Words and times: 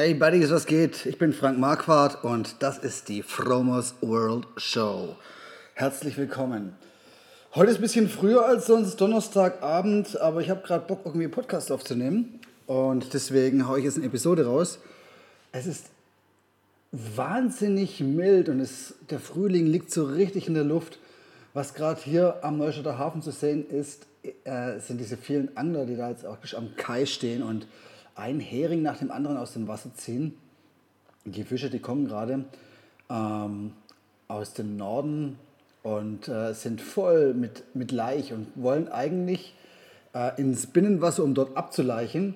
Hey 0.00 0.14
Buddies, 0.14 0.52
was 0.52 0.66
geht? 0.66 1.06
Ich 1.06 1.18
bin 1.18 1.32
Frank 1.32 1.58
Marquardt 1.58 2.22
und 2.22 2.62
das 2.62 2.78
ist 2.78 3.08
die 3.08 3.24
Fromos 3.24 3.96
World 4.00 4.46
Show. 4.56 5.16
Herzlich 5.74 6.16
willkommen. 6.16 6.76
Heute 7.52 7.72
ist 7.72 7.78
ein 7.78 7.82
bisschen 7.82 8.08
früher 8.08 8.46
als 8.46 8.66
sonst, 8.66 9.00
Donnerstagabend, 9.00 10.20
aber 10.20 10.40
ich 10.40 10.50
habe 10.50 10.62
gerade 10.62 10.86
Bock, 10.86 11.00
irgendwie 11.04 11.24
einen 11.24 11.32
Podcast 11.32 11.72
aufzunehmen. 11.72 12.38
Und 12.68 13.12
deswegen 13.12 13.66
haue 13.66 13.80
ich 13.80 13.86
jetzt 13.86 13.96
eine 13.96 14.06
Episode 14.06 14.46
raus. 14.46 14.78
Es 15.50 15.66
ist 15.66 15.86
wahnsinnig 16.92 17.98
mild 17.98 18.48
und 18.48 18.60
es, 18.60 18.94
der 19.10 19.18
Frühling 19.18 19.66
liegt 19.66 19.90
so 19.90 20.04
richtig 20.04 20.46
in 20.46 20.54
der 20.54 20.62
Luft. 20.62 21.00
Was 21.54 21.74
gerade 21.74 22.00
hier 22.00 22.44
am 22.44 22.56
Neustädter 22.56 22.98
Hafen 22.98 23.20
zu 23.20 23.32
sehen 23.32 23.68
ist, 23.68 24.06
äh, 24.44 24.78
sind 24.78 24.98
diese 25.00 25.16
vielen 25.16 25.56
Angler, 25.56 25.86
die 25.86 25.96
da 25.96 26.08
jetzt 26.08 26.24
auch 26.24 26.38
am 26.56 26.76
Kai 26.76 27.04
stehen 27.04 27.42
und 27.42 27.66
einen 28.18 28.40
Hering 28.40 28.82
nach 28.82 28.98
dem 28.98 29.10
anderen 29.10 29.36
aus 29.36 29.52
dem 29.52 29.68
Wasser 29.68 29.94
ziehen. 29.94 30.34
Die 31.24 31.44
Fische, 31.44 31.70
die 31.70 31.78
kommen 31.78 32.06
gerade 32.06 32.44
ähm, 33.08 33.72
aus 34.26 34.54
dem 34.54 34.76
Norden 34.76 35.38
und 35.82 36.28
äh, 36.28 36.52
sind 36.52 36.80
voll 36.80 37.34
mit, 37.34 37.74
mit 37.74 37.92
Laich 37.92 38.32
und 38.32 38.48
wollen 38.56 38.88
eigentlich 38.88 39.54
äh, 40.14 40.38
ins 40.40 40.66
Binnenwasser, 40.66 41.22
um 41.22 41.34
dort 41.34 41.56
abzuleichen. 41.56 42.34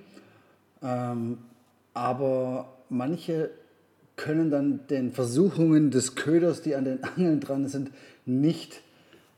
Ähm, 0.82 1.38
aber 1.94 2.68
manche 2.88 3.50
können 4.16 4.50
dann 4.50 4.86
den 4.88 5.12
Versuchungen 5.12 5.90
des 5.90 6.14
Köders, 6.14 6.62
die 6.62 6.76
an 6.76 6.84
den 6.84 7.02
Angeln 7.02 7.40
dran 7.40 7.68
sind, 7.68 7.90
nicht 8.24 8.80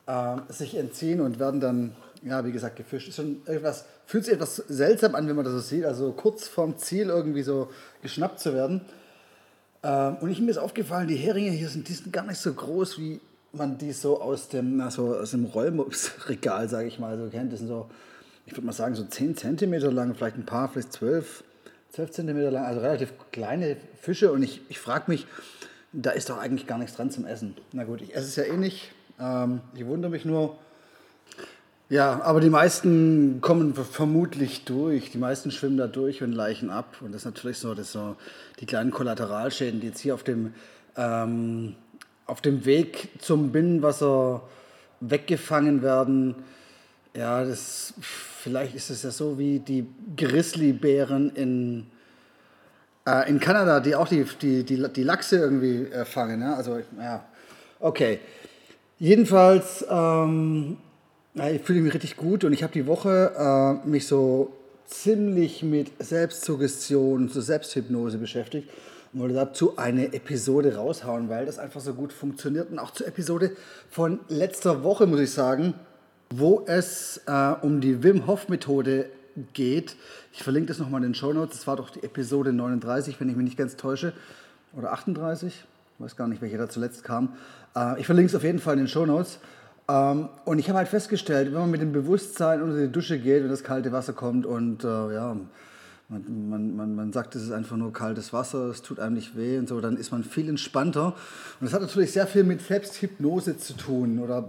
äh, 0.06 0.36
sich 0.48 0.76
entziehen 0.76 1.20
und 1.20 1.38
werden 1.38 1.60
dann, 1.60 1.96
ja, 2.22 2.44
wie 2.44 2.52
gesagt, 2.52 2.76
gefischt. 2.76 3.08
Ist 3.08 3.16
schon 3.16 3.40
etwas, 3.46 3.86
fühlt 4.06 4.24
sich 4.24 4.34
etwas 4.34 4.56
seltsam 4.56 5.14
an, 5.14 5.28
wenn 5.28 5.36
man 5.36 5.44
das 5.44 5.54
so 5.54 5.60
sieht, 5.60 5.84
also 5.84 6.12
kurz 6.12 6.48
vorm 6.48 6.76
Ziel 6.78 7.08
irgendwie 7.08 7.42
so 7.42 7.70
geschnappt 8.02 8.40
zu 8.40 8.54
werden. 8.54 8.82
Ähm, 9.82 10.16
und 10.20 10.30
ich 10.30 10.40
mir 10.40 10.50
ist 10.50 10.58
aufgefallen, 10.58 11.08
die 11.08 11.16
Heringe 11.16 11.50
hier 11.50 11.68
sind, 11.68 11.88
die 11.88 11.92
sind 11.92 12.12
gar 12.12 12.26
nicht 12.26 12.38
so 12.38 12.52
groß, 12.52 12.98
wie 12.98 13.20
man 13.52 13.78
die 13.78 13.92
so 13.92 14.20
aus 14.20 14.48
dem, 14.48 14.80
also 14.80 15.14
aus 15.14 15.30
dem 15.30 15.44
Rollmopsregal, 15.44 16.68
sage 16.68 16.88
ich 16.88 16.98
mal, 16.98 17.16
so 17.18 17.28
kennt. 17.28 17.52
Das 17.52 17.60
sind 17.60 17.68
so, 17.68 17.88
ich 18.46 18.52
würde 18.52 18.66
mal 18.66 18.72
sagen, 18.72 18.94
so 18.94 19.04
10 19.04 19.36
cm 19.36 19.74
lang, 19.92 20.14
vielleicht 20.14 20.36
ein 20.36 20.46
paar, 20.46 20.68
vielleicht 20.68 20.92
12, 20.92 21.44
12 21.92 22.10
cm 22.10 22.38
lang, 22.50 22.64
also 22.64 22.80
relativ 22.80 23.12
kleine 23.30 23.76
Fische. 24.00 24.32
Und 24.32 24.42
ich, 24.42 24.60
ich 24.68 24.78
frage 24.78 25.04
mich, 25.10 25.26
da 25.92 26.10
ist 26.10 26.30
doch 26.30 26.38
eigentlich 26.38 26.66
gar 26.66 26.78
nichts 26.78 26.96
dran 26.96 27.10
zum 27.10 27.24
Essen. 27.24 27.56
Na 27.72 27.84
gut, 27.84 28.02
ich 28.02 28.14
esse 28.14 28.26
es 28.26 28.36
ja 28.36 28.44
eh 28.44 28.56
nicht. 28.56 28.90
Ähm, 29.20 29.60
ich 29.74 29.86
wundere 29.86 30.10
mich 30.10 30.24
nur. 30.24 30.58
Ja, 31.90 32.22
aber 32.22 32.40
die 32.40 32.50
meisten 32.50 33.40
kommen 33.40 33.74
vermutlich 33.74 34.64
durch. 34.64 35.10
Die 35.10 35.18
meisten 35.18 35.50
schwimmen 35.50 35.76
da 35.76 35.86
durch 35.86 36.22
und 36.22 36.32
leichen 36.32 36.70
ab. 36.70 36.96
Und 37.00 37.12
das 37.12 37.22
ist 37.22 37.26
natürlich 37.26 37.58
so, 37.58 37.74
das 37.74 37.92
so 37.92 38.16
die 38.60 38.66
kleinen 38.66 38.90
Kollateralschäden, 38.90 39.80
die 39.80 39.88
jetzt 39.88 40.00
hier 40.00 40.14
auf 40.14 40.22
dem 40.22 40.54
ähm, 40.96 41.76
auf 42.26 42.40
dem 42.40 42.64
Weg 42.64 43.10
zum 43.18 43.52
Binnenwasser 43.52 44.42
weggefangen 45.00 45.82
werden. 45.82 46.36
Ja, 47.14 47.44
das, 47.44 47.94
vielleicht 48.00 48.74
ist 48.74 48.90
es 48.90 49.02
ja 49.02 49.10
so 49.10 49.38
wie 49.38 49.60
die 49.60 49.86
Grizzlybären 50.16 51.30
in, 51.36 51.86
äh, 53.06 53.28
in 53.28 53.38
Kanada, 53.40 53.80
die 53.80 53.94
auch 53.94 54.08
die, 54.08 54.24
die, 54.40 54.64
die, 54.64 54.88
die 54.88 55.02
Lachse 55.02 55.36
irgendwie 55.36 55.84
äh, 55.84 56.04
fangen. 56.04 56.40
Ja? 56.40 56.54
Also, 56.54 56.80
ja, 56.98 57.24
okay. 57.78 58.20
Jedenfalls 58.98 59.84
ähm, 59.88 60.78
ja, 61.34 61.50
ich 61.50 61.62
fühle 61.62 61.80
mich 61.80 61.92
richtig 61.92 62.16
gut 62.16 62.44
und 62.44 62.52
ich 62.52 62.62
habe 62.62 62.72
die 62.72 62.86
Woche 62.86 63.80
äh, 63.84 63.88
mich 63.88 64.06
so 64.06 64.52
ziemlich 64.86 65.62
mit 65.62 65.90
Selbstsuggestion, 65.98 67.28
so 67.28 67.40
Selbsthypnose 67.40 68.18
beschäftigt 68.18 68.68
und 69.12 69.20
wollte 69.20 69.34
dazu 69.34 69.76
eine 69.76 70.12
Episode 70.12 70.76
raushauen, 70.76 71.28
weil 71.28 71.46
das 71.46 71.58
einfach 71.58 71.80
so 71.80 71.94
gut 71.94 72.12
funktioniert. 72.12 72.70
Und 72.70 72.78
auch 72.78 72.92
zur 72.92 73.08
Episode 73.08 73.52
von 73.90 74.20
letzter 74.28 74.84
Woche, 74.84 75.06
muss 75.06 75.20
ich 75.20 75.32
sagen, 75.32 75.74
wo 76.30 76.64
es 76.66 77.20
äh, 77.26 77.54
um 77.62 77.80
die 77.80 78.02
Wim 78.02 78.26
Hof 78.26 78.48
Methode 78.48 79.06
geht. 79.52 79.96
Ich 80.32 80.42
verlinke 80.44 80.68
das 80.68 80.78
nochmal 80.78 81.02
in 81.02 81.10
den 81.10 81.14
Show 81.14 81.32
Notes. 81.32 81.56
Das 81.58 81.66
war 81.66 81.76
doch 81.76 81.90
die 81.90 82.02
Episode 82.04 82.52
39, 82.52 83.18
wenn 83.20 83.28
ich 83.28 83.36
mich 83.36 83.44
nicht 83.44 83.58
ganz 83.58 83.76
täusche. 83.76 84.12
Oder 84.76 84.92
38. 84.92 85.52
Ich 85.52 86.04
weiß 86.04 86.16
gar 86.16 86.28
nicht, 86.28 86.42
welche 86.42 86.58
da 86.58 86.68
zuletzt 86.68 87.02
kam. 87.02 87.34
Äh, 87.74 88.00
ich 88.00 88.06
verlinke 88.06 88.28
es 88.28 88.34
auf 88.36 88.44
jeden 88.44 88.60
Fall 88.60 88.74
in 88.74 88.80
den 88.80 88.88
Show 88.88 89.06
Notes. 89.06 89.40
Ähm, 89.88 90.28
und 90.44 90.58
ich 90.58 90.68
habe 90.68 90.78
halt 90.78 90.88
festgestellt, 90.88 91.52
wenn 91.52 91.60
man 91.60 91.70
mit 91.70 91.80
dem 91.80 91.92
Bewusstsein 91.92 92.60
unter 92.62 92.78
die 92.78 92.90
Dusche 92.90 93.18
geht, 93.18 93.42
wenn 93.42 93.50
das 93.50 93.64
kalte 93.64 93.92
Wasser 93.92 94.14
kommt 94.14 94.46
und 94.46 94.82
äh, 94.84 95.14
ja, 95.14 95.36
man, 96.08 96.48
man, 96.48 96.76
man, 96.76 96.94
man 96.94 97.12
sagt, 97.12 97.34
es 97.34 97.42
ist 97.42 97.52
einfach 97.52 97.76
nur 97.76 97.92
kaltes 97.92 98.32
Wasser, 98.32 98.70
es 98.70 98.80
tut 98.82 98.98
einem 98.98 99.14
nicht 99.14 99.36
weh 99.36 99.58
und 99.58 99.68
so, 99.68 99.80
dann 99.80 99.96
ist 99.96 100.12
man 100.12 100.24
viel 100.24 100.48
entspannter. 100.48 101.14
Und 101.60 101.66
das 101.66 101.72
hat 101.72 101.82
natürlich 101.82 102.12
sehr 102.12 102.26
viel 102.26 102.44
mit 102.44 102.62
Selbsthypnose 102.62 103.58
zu 103.58 103.74
tun 103.74 104.18
oder 104.18 104.46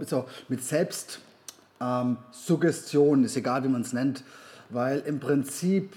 mit 0.48 0.64
Selbstsuggestion, 0.64 3.18
ähm, 3.18 3.24
ist 3.24 3.36
egal, 3.36 3.64
wie 3.64 3.68
man 3.68 3.82
es 3.82 3.92
nennt, 3.92 4.24
weil 4.70 5.00
im 5.00 5.20
Prinzip 5.20 5.94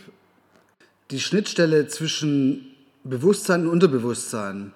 die 1.12 1.20
Schnittstelle 1.20 1.88
zwischen 1.88 2.66
Bewusstsein 3.04 3.62
und 3.62 3.70
Unterbewusstsein 3.70 4.74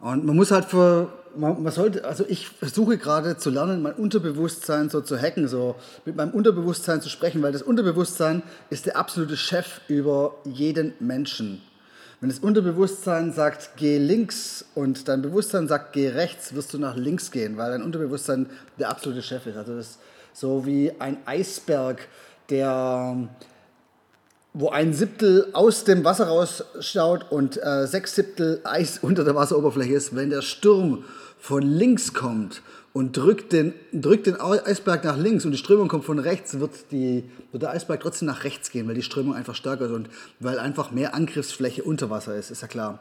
und 0.00 0.24
man 0.24 0.34
muss 0.34 0.50
halt 0.50 0.64
für 0.64 1.12
man, 1.36 1.62
man, 1.62 1.72
sollte, 1.72 2.04
also 2.04 2.24
ich 2.28 2.48
versuche 2.48 2.98
gerade 2.98 3.36
zu 3.36 3.50
lernen, 3.50 3.82
mein 3.82 3.94
Unterbewusstsein 3.94 4.90
so 4.90 5.00
zu 5.00 5.20
hacken, 5.20 5.48
so 5.48 5.76
mit 6.04 6.16
meinem 6.16 6.32
Unterbewusstsein 6.32 7.00
zu 7.00 7.08
sprechen, 7.08 7.42
weil 7.42 7.52
das 7.52 7.62
Unterbewusstsein 7.62 8.42
ist 8.70 8.86
der 8.86 8.96
absolute 8.96 9.36
Chef 9.36 9.80
über 9.88 10.34
jeden 10.44 10.94
Menschen. 11.00 11.62
Wenn 12.20 12.28
das 12.28 12.40
Unterbewusstsein 12.40 13.32
sagt, 13.32 13.70
geh 13.76 13.96
links 13.96 14.64
und 14.74 15.08
dein 15.08 15.22
Bewusstsein 15.22 15.68
sagt, 15.68 15.94
geh 15.94 16.08
rechts, 16.08 16.54
wirst 16.54 16.74
du 16.74 16.78
nach 16.78 16.96
links 16.96 17.30
gehen, 17.30 17.56
weil 17.56 17.70
dein 17.70 17.82
Unterbewusstsein 17.82 18.46
der 18.78 18.90
absolute 18.90 19.22
Chef 19.22 19.46
ist. 19.46 19.56
Also 19.56 19.76
das 19.76 19.86
ist 19.86 19.98
so 20.34 20.66
wie 20.66 20.92
ein 20.98 21.16
Eisberg, 21.24 22.06
der 22.50 23.28
wo 24.52 24.70
ein 24.70 24.92
Siebtel 24.92 25.48
aus 25.52 25.84
dem 25.84 26.04
Wasser 26.04 26.26
rausschaut 26.26 27.30
und 27.30 27.62
äh, 27.62 27.86
sechs 27.86 28.14
Siebtel 28.14 28.60
Eis 28.64 28.98
unter 29.02 29.24
der 29.24 29.34
Wasseroberfläche 29.34 29.94
ist, 29.94 30.14
wenn 30.14 30.30
der 30.30 30.42
Sturm 30.42 31.04
von 31.38 31.62
links 31.62 32.12
kommt 32.12 32.62
und 32.92 33.16
drückt 33.16 33.52
den, 33.52 33.72
drückt 33.92 34.26
den 34.26 34.40
Eisberg 34.40 35.04
nach 35.04 35.16
links 35.16 35.44
und 35.44 35.52
die 35.52 35.58
Strömung 35.58 35.88
kommt 35.88 36.04
von 36.04 36.18
rechts, 36.18 36.58
wird, 36.58 36.90
die, 36.90 37.24
wird 37.52 37.62
der 37.62 37.70
Eisberg 37.70 38.00
trotzdem 38.00 38.26
nach 38.26 38.44
rechts 38.44 38.70
gehen, 38.70 38.88
weil 38.88 38.94
die 38.94 39.02
Strömung 39.02 39.34
einfach 39.34 39.54
stärker 39.54 39.86
ist 39.86 39.92
und 39.92 40.10
weil 40.40 40.58
einfach 40.58 40.90
mehr 40.90 41.14
Angriffsfläche 41.14 41.84
unter 41.84 42.10
Wasser 42.10 42.34
ist, 42.34 42.50
ist 42.50 42.62
ja 42.62 42.68
klar. 42.68 42.98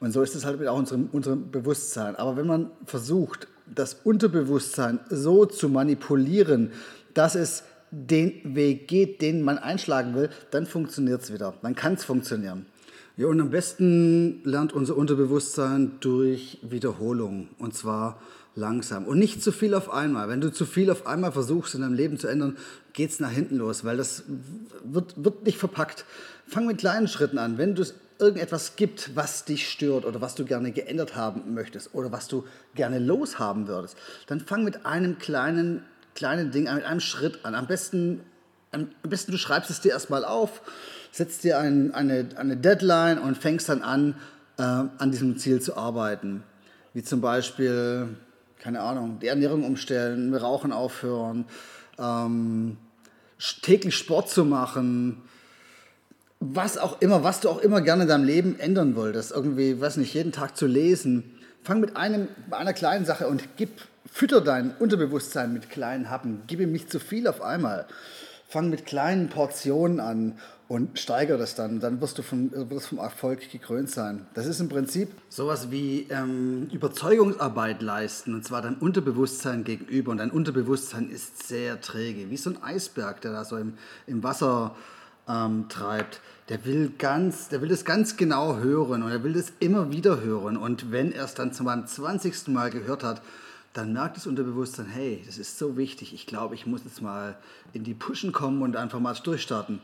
Und 0.00 0.12
so 0.12 0.20
ist 0.22 0.34
es 0.34 0.44
halt 0.44 0.58
mit 0.58 0.68
auch 0.68 0.76
unserem, 0.76 1.08
unserem 1.12 1.50
Bewusstsein. 1.50 2.16
Aber 2.16 2.36
wenn 2.36 2.46
man 2.46 2.70
versucht, 2.84 3.46
das 3.72 3.96
Unterbewusstsein 4.04 4.98
so 5.08 5.46
zu 5.46 5.68
manipulieren, 5.68 6.72
dass 7.14 7.34
es 7.34 7.62
den 7.92 8.56
Weg 8.56 8.88
geht, 8.88 9.20
den 9.20 9.42
man 9.42 9.58
einschlagen 9.58 10.14
will, 10.14 10.30
dann 10.50 10.66
funktioniert 10.66 11.22
es 11.22 11.32
wieder. 11.32 11.54
Dann 11.62 11.76
kann 11.76 11.94
es 11.94 12.04
funktionieren. 12.04 12.66
Ja, 13.18 13.26
und 13.26 13.40
am 13.40 13.50
besten 13.50 14.40
lernt 14.44 14.72
unser 14.72 14.96
Unterbewusstsein 14.96 15.98
durch 16.00 16.58
Wiederholung. 16.62 17.48
Und 17.58 17.74
zwar 17.74 18.18
langsam. 18.54 19.06
Und 19.06 19.18
nicht 19.18 19.42
zu 19.42 19.52
viel 19.52 19.74
auf 19.74 19.92
einmal. 19.92 20.28
Wenn 20.28 20.40
du 20.40 20.50
zu 20.50 20.64
viel 20.64 20.90
auf 20.90 21.06
einmal 21.06 21.32
versuchst, 21.32 21.74
in 21.74 21.82
deinem 21.82 21.94
Leben 21.94 22.18
zu 22.18 22.28
ändern, 22.28 22.56
geht 22.94 23.10
es 23.10 23.20
nach 23.20 23.30
hinten 23.30 23.56
los, 23.56 23.84
weil 23.84 23.98
das 23.98 24.24
wird, 24.84 25.22
wird 25.22 25.44
nicht 25.44 25.58
verpackt. 25.58 26.06
Fang 26.46 26.66
mit 26.66 26.78
kleinen 26.78 27.08
Schritten 27.08 27.36
an. 27.36 27.58
Wenn 27.58 27.76
es 27.76 27.94
irgendetwas 28.18 28.76
gibt, 28.76 29.14
was 29.14 29.44
dich 29.44 29.68
stört 29.68 30.06
oder 30.06 30.20
was 30.22 30.34
du 30.34 30.44
gerne 30.44 30.72
geändert 30.72 31.14
haben 31.14 31.54
möchtest 31.54 31.94
oder 31.94 32.12
was 32.12 32.28
du 32.28 32.44
gerne 32.74 32.98
loshaben 32.98 33.68
würdest, 33.68 33.96
dann 34.26 34.40
fang 34.40 34.64
mit 34.64 34.86
einem 34.86 35.18
kleinen 35.18 35.82
kleine 36.14 36.46
Ding, 36.46 36.64
mit 36.72 36.84
einem 36.84 37.00
Schritt 37.00 37.44
an. 37.44 37.54
Am 37.54 37.66
besten, 37.66 38.20
am 38.70 38.88
besten 39.02 39.32
du 39.32 39.38
schreibst 39.38 39.70
es 39.70 39.80
dir 39.80 39.92
erstmal 39.92 40.24
auf, 40.24 40.62
setzt 41.10 41.44
dir 41.44 41.58
ein, 41.58 41.94
eine, 41.94 42.28
eine 42.36 42.56
Deadline 42.56 43.18
und 43.18 43.36
fängst 43.36 43.68
dann 43.68 43.82
an, 43.82 44.14
äh, 44.58 44.62
an 44.62 45.10
diesem 45.10 45.36
Ziel 45.38 45.60
zu 45.60 45.76
arbeiten. 45.76 46.42
Wie 46.94 47.02
zum 47.02 47.20
Beispiel, 47.20 48.08
keine 48.58 48.80
Ahnung, 48.80 49.18
die 49.20 49.28
Ernährung 49.28 49.64
umstellen, 49.64 50.34
Rauchen 50.34 50.72
aufhören, 50.72 51.46
ähm, 51.98 52.76
täglich 53.62 53.96
Sport 53.96 54.30
zu 54.30 54.44
machen, 54.44 55.22
was 56.40 56.76
auch 56.76 57.00
immer, 57.00 57.22
was 57.22 57.40
du 57.40 57.48
auch 57.48 57.58
immer 57.58 57.80
gerne 57.80 58.02
in 58.02 58.08
deinem 58.08 58.24
Leben 58.24 58.58
ändern 58.58 58.96
wolltest, 58.96 59.30
irgendwie, 59.30 59.80
weiß 59.80 59.96
nicht, 59.98 60.14
jeden 60.14 60.32
Tag 60.32 60.56
zu 60.56 60.66
lesen, 60.66 61.38
fang 61.62 61.80
mit 61.80 61.96
einem, 61.96 62.28
einer 62.50 62.72
kleinen 62.72 63.04
Sache 63.04 63.28
und 63.28 63.56
gib, 63.56 63.70
fütter 64.10 64.40
dein 64.40 64.74
Unterbewusstsein 64.76 65.52
mit 65.52 65.70
kleinen 65.70 66.10
Happen. 66.10 66.42
Gib 66.46 66.60
ihm 66.60 66.72
nicht 66.72 66.90
zu 66.90 67.00
viel 67.00 67.26
auf 67.26 67.40
einmal. 67.40 67.86
Fang 68.48 68.68
mit 68.68 68.84
kleinen 68.84 69.28
Portionen 69.28 69.98
an 69.98 70.38
und 70.68 70.98
steigere 70.98 71.38
das 71.38 71.54
dann. 71.54 71.80
Dann 71.80 72.00
wirst 72.00 72.18
du 72.18 72.22
vom, 72.22 72.50
wirst 72.70 72.88
vom 72.88 72.98
Erfolg 72.98 73.50
gekrönt 73.50 73.90
sein. 73.90 74.26
Das 74.34 74.46
ist 74.46 74.60
im 74.60 74.68
Prinzip 74.68 75.10
sowas 75.28 75.70
wie 75.70 76.06
ähm, 76.10 76.68
Überzeugungsarbeit 76.72 77.80
leisten, 77.80 78.34
und 78.34 78.44
zwar 78.44 78.62
dein 78.62 78.76
Unterbewusstsein 78.76 79.64
gegenüber. 79.64 80.10
Und 80.10 80.18
dein 80.18 80.30
Unterbewusstsein 80.30 81.10
ist 81.10 81.46
sehr 81.46 81.80
träge, 81.80 82.30
wie 82.30 82.36
so 82.36 82.50
ein 82.50 82.62
Eisberg, 82.62 83.20
der 83.22 83.32
da 83.32 83.44
so 83.44 83.56
im, 83.56 83.74
im 84.06 84.22
Wasser 84.22 84.74
ähm, 85.28 85.68
treibt, 85.68 86.20
der 86.48 86.64
will 86.64 86.92
ganz, 86.98 87.48
der 87.48 87.62
will 87.62 87.68
das 87.68 87.84
ganz 87.84 88.16
genau 88.16 88.56
hören 88.56 89.02
und 89.02 89.10
er 89.10 89.22
will 89.22 89.32
das 89.32 89.52
immer 89.60 89.90
wieder 89.92 90.20
hören. 90.20 90.56
Und 90.56 90.90
wenn 90.90 91.12
er 91.12 91.24
es 91.24 91.34
dann 91.34 91.52
zum 91.52 91.66
20. 91.86 92.48
Mal 92.48 92.70
gehört 92.70 93.04
hat, 93.04 93.22
dann 93.72 93.92
merkt 93.92 94.16
das 94.16 94.26
Unterbewusstsein, 94.26 94.86
hey, 94.86 95.22
das 95.24 95.38
ist 95.38 95.58
so 95.58 95.76
wichtig, 95.76 96.12
ich 96.12 96.26
glaube, 96.26 96.54
ich 96.54 96.66
muss 96.66 96.84
jetzt 96.84 97.00
mal 97.00 97.38
in 97.72 97.84
die 97.84 97.94
Pushen 97.94 98.32
kommen 98.32 98.62
und 98.62 98.76
einfach 98.76 99.00
mal 99.00 99.14
durchstarten. 99.14 99.80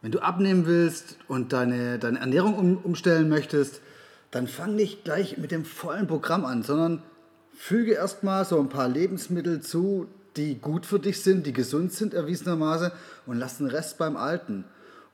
Wenn 0.00 0.12
du 0.12 0.20
abnehmen 0.20 0.66
willst 0.66 1.16
und 1.28 1.52
deine, 1.52 1.98
deine 1.98 2.20
Ernährung 2.20 2.54
um, 2.54 2.76
umstellen 2.76 3.28
möchtest, 3.28 3.80
dann 4.30 4.46
fang 4.46 4.74
nicht 4.74 5.04
gleich 5.04 5.38
mit 5.38 5.50
dem 5.50 5.64
vollen 5.64 6.06
Programm 6.06 6.44
an, 6.44 6.62
sondern 6.62 7.02
füge 7.54 7.92
erstmal 7.92 8.44
so 8.44 8.58
ein 8.60 8.68
paar 8.68 8.88
Lebensmittel 8.88 9.60
zu, 9.60 10.08
die 10.36 10.58
gut 10.58 10.86
für 10.86 10.98
dich 10.98 11.22
sind, 11.22 11.46
die 11.46 11.52
gesund 11.52 11.92
sind 11.92 12.14
erwiesenermaßen 12.14 12.90
und 13.26 13.38
lass 13.38 13.58
den 13.58 13.66
Rest 13.66 13.98
beim 13.98 14.16
Alten. 14.16 14.64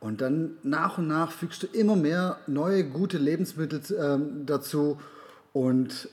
Und 0.01 0.21
dann 0.21 0.57
nach 0.63 0.99
und 0.99 1.09
nach 1.09 1.33
fügst 1.33 1.63
du 1.63 1.67
immer 1.67 1.97
mehr 1.97 2.39
neue 2.47 2.85
gute 2.85 3.19
Lebensmittel 3.19 3.81
ähm, 3.99 4.47
dazu 4.47 5.01
und 5.53 6.09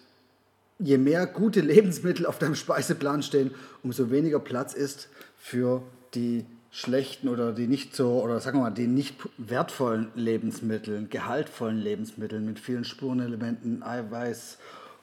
je 0.79 0.97
mehr 0.97 1.27
gute 1.27 1.61
Lebensmittel 1.73 2.25
auf 2.25 2.39
deinem 2.39 2.55
Speiseplan 2.55 3.21
stehen, 3.21 3.51
umso 3.83 4.09
weniger 4.09 4.39
Platz 4.39 4.73
ist 4.73 5.09
für 5.37 5.83
die 6.15 6.45
schlechten 6.71 7.29
oder 7.29 7.53
die 7.53 7.67
nicht 7.67 7.95
so, 7.95 8.21
oder 8.21 8.39
sagen 8.41 8.57
wir 8.57 8.63
mal, 8.63 8.71
die 8.71 8.87
nicht 8.87 9.15
wertvollen 9.37 10.09
Lebensmittel, 10.15 11.07
gehaltvollen 11.07 11.77
Lebensmitteln 11.77 12.45
mit 12.45 12.59
vielen 12.59 12.83
Spurenelementen, 12.83 13.81
Eiweiß 13.81 14.57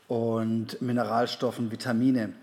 und 0.07 0.83
Mineralstoffen, 0.83 1.71
Vitamine. 1.71 2.35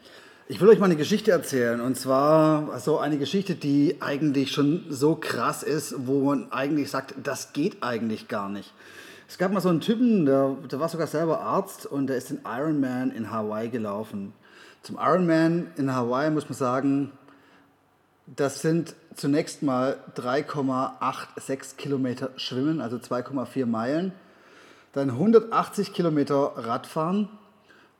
Ich 0.51 0.59
will 0.59 0.69
euch 0.69 0.79
mal 0.79 0.85
eine 0.85 0.95
Geschichte 0.95 1.29
erzählen 1.29 1.79
und 1.79 1.95
zwar 1.95 2.79
so 2.79 2.97
eine 2.97 3.19
Geschichte, 3.19 3.53
die 3.53 3.97
eigentlich 3.99 4.51
schon 4.51 4.83
so 4.89 5.13
krass 5.13 5.61
ist, 5.61 6.07
wo 6.07 6.21
man 6.21 6.51
eigentlich 6.51 6.89
sagt, 6.89 7.13
das 7.21 7.53
geht 7.53 7.83
eigentlich 7.83 8.27
gar 8.27 8.49
nicht. 8.49 8.73
Es 9.27 9.37
gab 9.37 9.51
mal 9.51 9.61
so 9.61 9.69
einen 9.69 9.79
Typen, 9.79 10.25
der, 10.25 10.57
der 10.71 10.79
war 10.79 10.89
sogar 10.89 11.05
selber 11.05 11.41
Arzt 11.41 11.85
und 11.85 12.07
der 12.07 12.17
ist 12.17 12.31
den 12.31 12.39
Ironman 12.45 13.11
in 13.11 13.29
Hawaii 13.29 13.69
gelaufen. 13.69 14.33
Zum 14.81 14.95
Ironman 14.95 15.67
in 15.77 15.93
Hawaii 15.93 16.31
muss 16.31 16.49
man 16.49 16.57
sagen, 16.57 17.11
das 18.25 18.63
sind 18.63 18.95
zunächst 19.13 19.61
mal 19.61 19.97
3,86 20.15 21.75
Kilometer 21.75 22.31
Schwimmen, 22.37 22.81
also 22.81 22.97
2,4 22.97 23.67
Meilen, 23.67 24.13
dann 24.93 25.11
180 25.11 25.93
Kilometer 25.93 26.53
Radfahren 26.55 27.29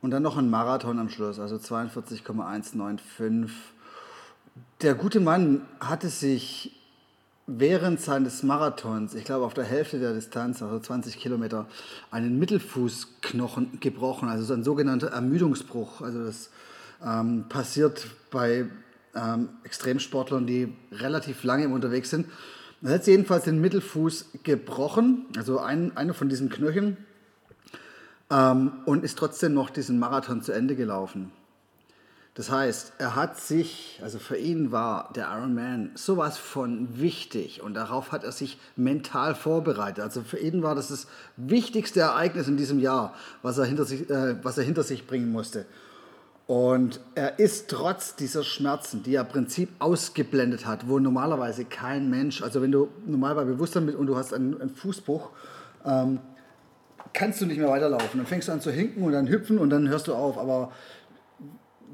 und 0.02 0.10
dann 0.10 0.22
noch 0.22 0.36
ein 0.36 0.50
Marathon 0.50 0.98
am 0.98 1.08
Schluss, 1.08 1.38
also 1.38 1.58
42,195. 1.58 3.50
Der 4.82 4.94
gute 4.94 5.20
Mann 5.20 5.62
hatte 5.78 6.08
sich 6.08 6.76
während 7.46 8.00
seines 8.00 8.42
Marathons, 8.42 9.14
ich 9.14 9.24
glaube 9.24 9.44
auf 9.44 9.54
der 9.54 9.64
Hälfte 9.64 9.98
der 9.98 10.14
Distanz, 10.14 10.62
also 10.62 10.78
20 10.78 11.18
Kilometer, 11.18 11.66
einen 12.10 12.38
Mittelfußknochen 12.38 13.80
gebrochen, 13.80 14.28
also 14.28 14.44
so 14.44 14.54
ein 14.54 14.64
sogenannter 14.64 15.08
Ermüdungsbruch. 15.08 16.00
Also 16.00 16.24
das 16.24 16.50
ähm, 17.04 17.46
passiert 17.48 18.06
bei 18.30 18.66
ähm, 19.14 19.48
Extremsportlern, 19.64 20.46
die 20.46 20.72
relativ 20.92 21.42
lange 21.44 21.68
unterwegs 21.68 22.10
sind. 22.10 22.26
Er 22.82 22.94
hat 22.94 23.06
jedenfalls 23.06 23.44
den 23.44 23.60
Mittelfuß 23.60 24.26
gebrochen, 24.42 25.26
also 25.36 25.58
ein, 25.58 25.96
einer 25.96 26.14
von 26.14 26.28
diesen 26.30 26.48
Knöcheln 26.48 26.96
ähm, 28.30 28.72
und 28.84 29.04
ist 29.04 29.18
trotzdem 29.18 29.54
noch 29.54 29.70
diesen 29.70 29.98
Marathon 29.98 30.42
zu 30.42 30.52
Ende 30.52 30.76
gelaufen. 30.76 31.32
Das 32.34 32.50
heißt, 32.50 32.92
er 32.98 33.16
hat 33.16 33.38
sich, 33.38 34.00
also 34.02 34.20
für 34.20 34.36
ihn 34.36 34.70
war 34.70 35.12
der 35.14 35.28
Ironman 35.30 35.90
sowas 35.94 36.38
von 36.38 37.00
wichtig 37.00 37.60
und 37.60 37.74
darauf 37.74 38.12
hat 38.12 38.22
er 38.22 38.30
sich 38.30 38.58
mental 38.76 39.34
vorbereitet. 39.34 40.02
Also 40.02 40.22
für 40.22 40.38
ihn 40.38 40.62
war 40.62 40.76
das 40.76 40.88
das 40.88 41.08
wichtigste 41.36 42.00
Ereignis 42.00 42.46
in 42.46 42.56
diesem 42.56 42.78
Jahr, 42.78 43.14
was 43.42 43.58
er 43.58 43.64
hinter 43.64 43.84
sich, 43.84 44.08
äh, 44.08 44.36
was 44.44 44.56
er 44.56 44.64
hinter 44.64 44.84
sich 44.84 45.08
bringen 45.08 45.32
musste. 45.32 45.66
Und 46.46 47.00
er 47.14 47.38
ist 47.40 47.68
trotz 47.68 48.16
dieser 48.16 48.42
Schmerzen, 48.42 49.02
die 49.02 49.16
er 49.16 49.22
im 49.22 49.28
Prinzip 49.28 49.68
ausgeblendet 49.78 50.66
hat, 50.66 50.88
wo 50.88 50.98
normalerweise 50.98 51.64
kein 51.64 52.10
Mensch, 52.10 52.42
also 52.42 52.62
wenn 52.62 52.72
du 52.72 52.88
normal 53.06 53.34
bei 53.34 53.44
Bewusstsein 53.44 53.86
bist 53.86 53.98
und 53.98 54.06
du 54.06 54.16
hast 54.16 54.32
einen, 54.32 54.60
einen 54.60 54.74
Fußbruch, 54.74 55.30
ähm, 55.84 56.20
kannst 57.12 57.40
du 57.40 57.46
nicht 57.46 57.58
mehr 57.58 57.68
weiterlaufen. 57.68 58.18
Dann 58.18 58.26
fängst 58.26 58.48
du 58.48 58.52
an 58.52 58.60
zu 58.60 58.70
hinken 58.70 59.02
und 59.02 59.12
dann 59.12 59.28
hüpfen 59.28 59.58
und 59.58 59.70
dann 59.70 59.88
hörst 59.88 60.08
du 60.08 60.14
auf. 60.14 60.38
Aber 60.38 60.72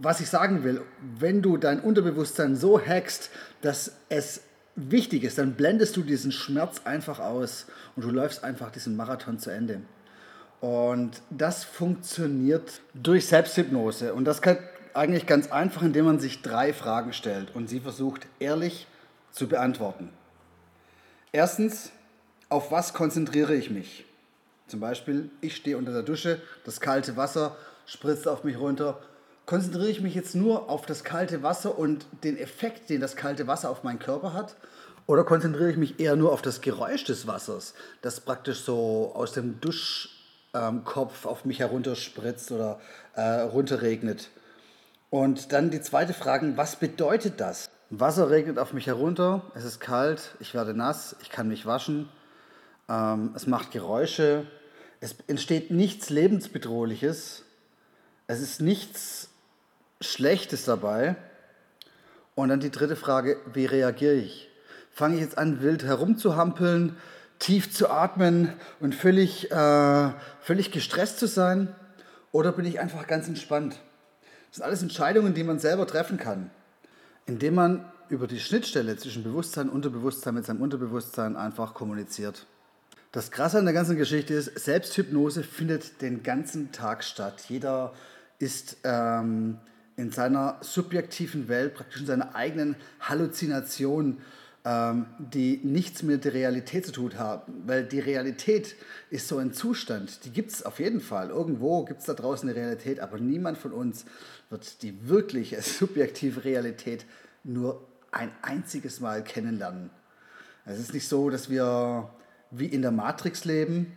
was 0.00 0.20
ich 0.20 0.28
sagen 0.28 0.64
will, 0.64 0.82
wenn 1.18 1.42
du 1.42 1.56
dein 1.56 1.80
Unterbewusstsein 1.80 2.56
so 2.56 2.80
hackst, 2.80 3.30
dass 3.62 3.92
es 4.08 4.42
wichtig 4.74 5.24
ist, 5.24 5.38
dann 5.38 5.54
blendest 5.54 5.96
du 5.96 6.02
diesen 6.02 6.32
Schmerz 6.32 6.82
einfach 6.84 7.18
aus 7.18 7.66
und 7.96 8.04
du 8.04 8.10
läufst 8.10 8.44
einfach 8.44 8.70
diesen 8.70 8.96
Marathon 8.96 9.38
zu 9.38 9.50
Ende. 9.50 9.80
Und 10.60 11.22
das 11.30 11.64
funktioniert 11.64 12.80
durch 12.94 13.26
Selbsthypnose. 13.26 14.14
Und 14.14 14.24
das 14.24 14.42
kann 14.42 14.58
eigentlich 14.94 15.26
ganz 15.26 15.50
einfach, 15.50 15.82
indem 15.82 16.06
man 16.06 16.18
sich 16.18 16.42
drei 16.42 16.72
Fragen 16.72 17.12
stellt 17.12 17.54
und 17.54 17.68
sie 17.68 17.80
versucht 17.80 18.26
ehrlich 18.38 18.86
zu 19.30 19.48
beantworten. 19.48 20.10
Erstens, 21.32 21.90
auf 22.48 22.70
was 22.70 22.94
konzentriere 22.94 23.54
ich 23.54 23.70
mich? 23.70 24.06
Zum 24.66 24.80
Beispiel, 24.80 25.30
ich 25.40 25.54
stehe 25.56 25.78
unter 25.78 25.92
der 25.92 26.02
Dusche, 26.02 26.40
das 26.64 26.80
kalte 26.80 27.16
Wasser 27.16 27.56
spritzt 27.86 28.26
auf 28.26 28.42
mich 28.42 28.58
runter. 28.58 28.98
Konzentriere 29.46 29.88
ich 29.88 30.00
mich 30.00 30.14
jetzt 30.14 30.34
nur 30.34 30.68
auf 30.68 30.86
das 30.86 31.04
kalte 31.04 31.44
Wasser 31.44 31.78
und 31.78 32.04
den 32.24 32.36
Effekt, 32.36 32.90
den 32.90 33.00
das 33.00 33.14
kalte 33.14 33.46
Wasser 33.46 33.70
auf 33.70 33.84
meinen 33.84 34.00
Körper 34.00 34.32
hat? 34.32 34.56
Oder 35.06 35.22
konzentriere 35.22 35.70
ich 35.70 35.76
mich 35.76 36.00
eher 36.00 36.16
nur 36.16 36.32
auf 36.32 36.42
das 36.42 36.60
Geräusch 36.60 37.04
des 37.04 37.28
Wassers, 37.28 37.74
das 38.02 38.18
praktisch 38.18 38.58
so 38.62 39.12
aus 39.14 39.32
dem 39.32 39.60
Duschkopf 39.60 41.24
ähm, 41.24 41.30
auf 41.30 41.44
mich 41.44 41.60
herunterspritzt 41.60 42.50
oder 42.50 42.80
äh, 43.14 43.42
runterregnet? 43.42 44.30
Und 45.10 45.52
dann 45.52 45.70
die 45.70 45.80
zweite 45.80 46.12
Frage, 46.12 46.56
was 46.56 46.74
bedeutet 46.74 47.40
das? 47.40 47.70
Wasser 47.90 48.30
regnet 48.30 48.58
auf 48.58 48.72
mich 48.72 48.88
herunter, 48.88 49.42
es 49.54 49.64
ist 49.64 49.78
kalt, 49.78 50.34
ich 50.40 50.54
werde 50.54 50.74
nass, 50.74 51.14
ich 51.22 51.30
kann 51.30 51.46
mich 51.46 51.66
waschen, 51.66 52.08
ähm, 52.88 53.32
es 53.34 53.46
macht 53.46 53.70
Geräusche, 53.70 54.46
es 55.00 55.16
entsteht 55.26 55.70
nichts 55.70 56.10
Lebensbedrohliches, 56.10 57.44
es 58.26 58.40
ist 58.40 58.60
nichts 58.60 59.28
Schlechtes 60.00 60.64
dabei. 60.64 61.16
Und 62.34 62.50
dann 62.50 62.60
die 62.60 62.70
dritte 62.70 62.96
Frage, 62.96 63.38
wie 63.52 63.64
reagiere 63.64 64.14
ich? 64.14 64.50
Fange 64.90 65.16
ich 65.16 65.22
jetzt 65.22 65.38
an, 65.38 65.62
wild 65.62 65.84
herumzuhampeln, 65.84 66.96
tief 67.38 67.72
zu 67.72 67.90
atmen 67.90 68.52
und 68.80 68.94
völlig, 68.94 69.50
äh, 69.50 70.10
völlig 70.40 70.70
gestresst 70.70 71.18
zu 71.18 71.26
sein? 71.26 71.74
Oder 72.32 72.52
bin 72.52 72.66
ich 72.66 72.78
einfach 72.80 73.06
ganz 73.06 73.28
entspannt? 73.28 73.80
Das 74.48 74.56
sind 74.56 74.64
alles 74.64 74.82
Entscheidungen, 74.82 75.34
die 75.34 75.44
man 75.44 75.58
selber 75.58 75.86
treffen 75.86 76.18
kann, 76.18 76.50
indem 77.24 77.54
man 77.54 77.84
über 78.08 78.26
die 78.26 78.40
Schnittstelle 78.40 78.96
zwischen 78.96 79.22
Bewusstsein 79.22 79.68
und 79.68 79.76
Unterbewusstsein 79.76 80.34
mit 80.34 80.44
seinem 80.44 80.60
Unterbewusstsein 80.60 81.36
einfach 81.36 81.74
kommuniziert. 81.74 82.46
Das 83.16 83.30
Krasse 83.30 83.58
an 83.58 83.64
der 83.64 83.72
ganzen 83.72 83.96
Geschichte 83.96 84.34
ist, 84.34 84.58
Selbsthypnose 84.58 85.42
findet 85.42 86.02
den 86.02 86.22
ganzen 86.22 86.70
Tag 86.70 87.02
statt. 87.02 87.46
Jeder 87.48 87.94
ist 88.38 88.76
ähm, 88.84 89.56
in 89.96 90.10
seiner 90.10 90.58
subjektiven 90.60 91.48
Welt, 91.48 91.72
praktisch 91.72 92.02
in 92.02 92.06
seiner 92.06 92.34
eigenen 92.34 92.76
Halluzination, 93.00 94.18
ähm, 94.66 95.06
die 95.18 95.62
nichts 95.64 96.02
mit 96.02 96.26
der 96.26 96.34
Realität 96.34 96.84
zu 96.84 96.92
tun 96.92 97.18
haben. 97.18 97.62
Weil 97.64 97.84
die 97.86 98.00
Realität 98.00 98.76
ist 99.08 99.28
so 99.28 99.38
ein 99.38 99.54
Zustand, 99.54 100.26
die 100.26 100.30
gibt 100.30 100.50
es 100.50 100.66
auf 100.66 100.78
jeden 100.78 101.00
Fall. 101.00 101.30
Irgendwo 101.30 101.86
gibt 101.86 102.00
es 102.00 102.06
da 102.06 102.12
draußen 102.12 102.46
eine 102.46 102.58
Realität, 102.58 103.00
aber 103.00 103.18
niemand 103.18 103.56
von 103.56 103.72
uns 103.72 104.04
wird 104.50 104.82
die 104.82 105.08
wirkliche 105.08 105.58
subjektive 105.62 106.44
Realität 106.44 107.06
nur 107.44 107.82
ein 108.12 108.30
einziges 108.42 109.00
Mal 109.00 109.24
kennenlernen. 109.24 109.88
Es 110.66 110.78
ist 110.78 110.92
nicht 110.92 111.08
so, 111.08 111.30
dass 111.30 111.48
wir 111.48 112.10
wie 112.50 112.66
in 112.66 112.82
der 112.82 112.90
Matrix 112.90 113.44
leben. 113.44 113.92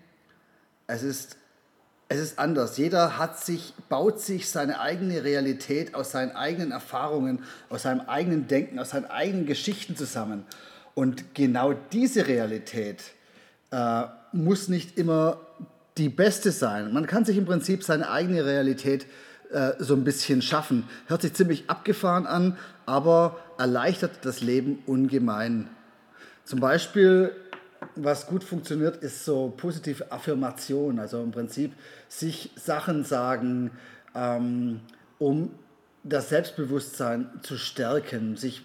Es 0.88 1.04
ist, 1.04 1.38
es 2.08 2.20
ist 2.20 2.40
anders. 2.40 2.78
Jeder 2.78 3.18
hat 3.18 3.40
sich, 3.40 3.74
baut 3.90 4.20
sich 4.20 4.50
seine 4.50 4.80
eigene 4.80 5.24
Realität 5.24 5.96
aus 5.96 6.12
seinen 6.12 6.36
eigenen 6.36 6.72
Erfahrungen, 6.72 7.44
aus 7.70 7.84
seinem 7.84 8.02
eigenen 8.02 8.48
Denken, 8.48 8.80
aus 8.80 8.92
seinen 8.92 9.06
eigenen 9.06 9.46
Geschichten 9.46 9.96
zusammen. 9.96 10.46
Und 10.96 11.36
genau 11.36 11.74
diese 11.92 12.28
Realität 12.28 13.04
äh, 13.72 14.04
muss 14.32 14.68
nicht 14.68 14.98
immer 14.98 15.40
die 15.98 16.10
beste 16.10 16.52
sein. 16.52 16.92
Man 16.94 17.08
kann 17.08 17.26
sich 17.26 17.38
im 17.38 17.46
Prinzip 17.46 17.84
seine 17.84 18.10
eigene 18.10 18.46
Realität 18.46 19.06
äh, 19.52 19.74
so 19.80 19.94
ein 19.94 20.04
bisschen 20.04 20.42
schaffen. 20.42 20.88
Hört 21.08 21.22
sich 21.22 21.34
ziemlich 21.34 21.70
abgefahren 21.70 22.26
an, 22.26 22.58
aber 22.86 23.40
erleichtert 23.58 24.24
das 24.24 24.42
Leben 24.42 24.80
ungemein. 24.86 25.70
Zum 26.46 26.60
Beispiel, 26.60 27.32
was 27.96 28.28
gut 28.28 28.44
funktioniert, 28.44 28.98
ist 28.98 29.26
so 29.26 29.54
positive 29.56 30.12
Affirmation. 30.12 31.00
Also 31.00 31.22
im 31.22 31.32
Prinzip 31.32 31.74
sich 32.08 32.52
Sachen 32.56 33.04
sagen, 33.04 33.72
ähm, 34.16 34.82
um 35.18 35.52
das 36.04 36.30
Selbstbewusstsein 36.30 37.30
zu 37.44 37.58
stärken, 37.58 38.38
sich 38.38 38.64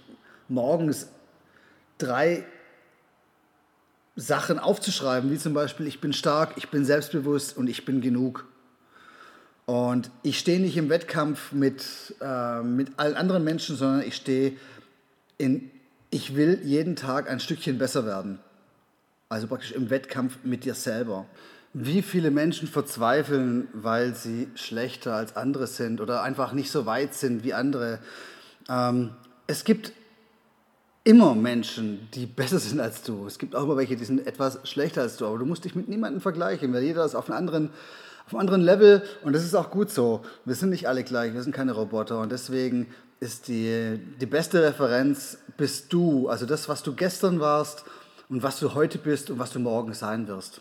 morgens 0.49 1.09
drei 1.99 2.45
Sachen 4.17 4.59
aufzuschreiben, 4.59 5.31
wie 5.31 5.39
zum 5.39 5.55
Beispiel, 5.55 5.87
ich 5.87 6.01
bin 6.01 6.13
stark, 6.13 6.53
ich 6.57 6.69
bin 6.71 6.85
selbstbewusst 6.85 7.57
und 7.57 7.69
ich 7.69 7.85
bin 7.85 8.01
genug. 8.01 8.47
Und 9.67 10.11
ich 10.23 10.39
stehe 10.39 10.61
nicht 10.61 10.77
im 10.77 10.91
Wettkampf 10.91 11.53
mit, 11.53 12.15
äh, 12.21 12.63
mit 12.63 12.99
allen 12.99 13.15
anderen 13.15 13.45
Menschen, 13.45 13.77
sondern 13.77 14.07
ich 14.07 14.15
stehe 14.15 14.57
in, 15.39 15.71
ich 16.11 16.37
will 16.37 16.61
jeden 16.63 16.97
Tag 16.97 17.29
ein 17.29 17.41
Stückchen 17.41 17.79
besser 17.79 18.07
werden. 18.07 18.39
Also 19.35 19.49
praktisch 19.49 19.73
im 19.73 19.91
Wettkampf 19.91 20.39
mit 20.45 20.65
dir 20.65 20.75
selber. 20.75 21.27
Wie 21.73 22.03
viele 22.03 22.31
Menschen 22.31 22.69
verzweifeln, 22.69 23.67
weil 23.73 24.15
sie 24.15 24.47
schlechter 24.55 25.17
als 25.17 25.35
andere 25.35 25.67
sind 25.67 26.01
oder 26.01 26.23
einfach 26.23 26.53
nicht 26.53 26.71
so 26.71 26.87
weit 26.87 27.15
sind 27.15 27.43
wie 27.43 27.53
andere. 27.53 27.99
Ähm, 28.69 29.11
es 29.49 29.65
gibt 29.65 29.91
immer 31.03 31.35
Menschen, 31.35 32.09
die 32.15 32.27
besser 32.27 32.61
sind 32.61 32.79
als 32.79 33.03
du. 33.03 33.27
Es 33.27 33.41
gibt 33.41 33.57
auch 33.57 33.65
immer 33.65 33.77
welche, 33.77 33.97
die 33.97 34.05
sind 34.05 34.25
etwas 34.25 34.61
schlechter 34.63 35.03
als 35.03 35.17
du, 35.17 35.27
aber 35.27 35.39
du 35.39 35.47
musst 35.47 35.65
dich 35.65 35.75
mit 35.75 35.89
niemandem 35.89 36.21
vergleichen, 36.21 36.73
weil 36.73 36.85
jeder 36.85 37.05
ist 37.05 37.17
auf 37.17 37.29
einem 37.29 37.39
anderen, 37.39 37.71
auf 38.27 38.35
einem 38.35 38.39
anderen 38.39 38.63
Level 38.63 39.03
und 39.25 39.33
das 39.33 39.43
ist 39.43 39.57
auch 39.57 39.73
gut 39.73 39.91
so. 39.91 40.23
Wir 40.45 40.55
sind 40.55 40.71
nicht 40.71 40.87
alle 40.87 41.03
gleich, 41.03 41.35
wir 41.35 41.43
sind 41.43 41.57
keine 41.57 41.73
Roboter 41.73 42.21
und 42.21 42.31
deswegen 42.31 42.87
ist 43.19 43.49
die, 43.49 43.99
die 44.21 44.27
beste 44.27 44.63
Referenz 44.63 45.39
bist 45.57 45.93
du, 45.93 46.29
also 46.29 46.47
das, 46.47 46.69
was 46.69 46.85
du 46.85 46.95
gestern 46.95 47.41
warst 47.41 47.85
und 48.35 48.43
was 48.43 48.59
du 48.59 48.75
heute 48.75 48.99
bist 48.99 49.31
und 49.31 49.39
was 49.39 49.53
du 49.53 49.61
morgen 49.61 49.93
sein 49.95 50.27
wirst. 50.27 50.61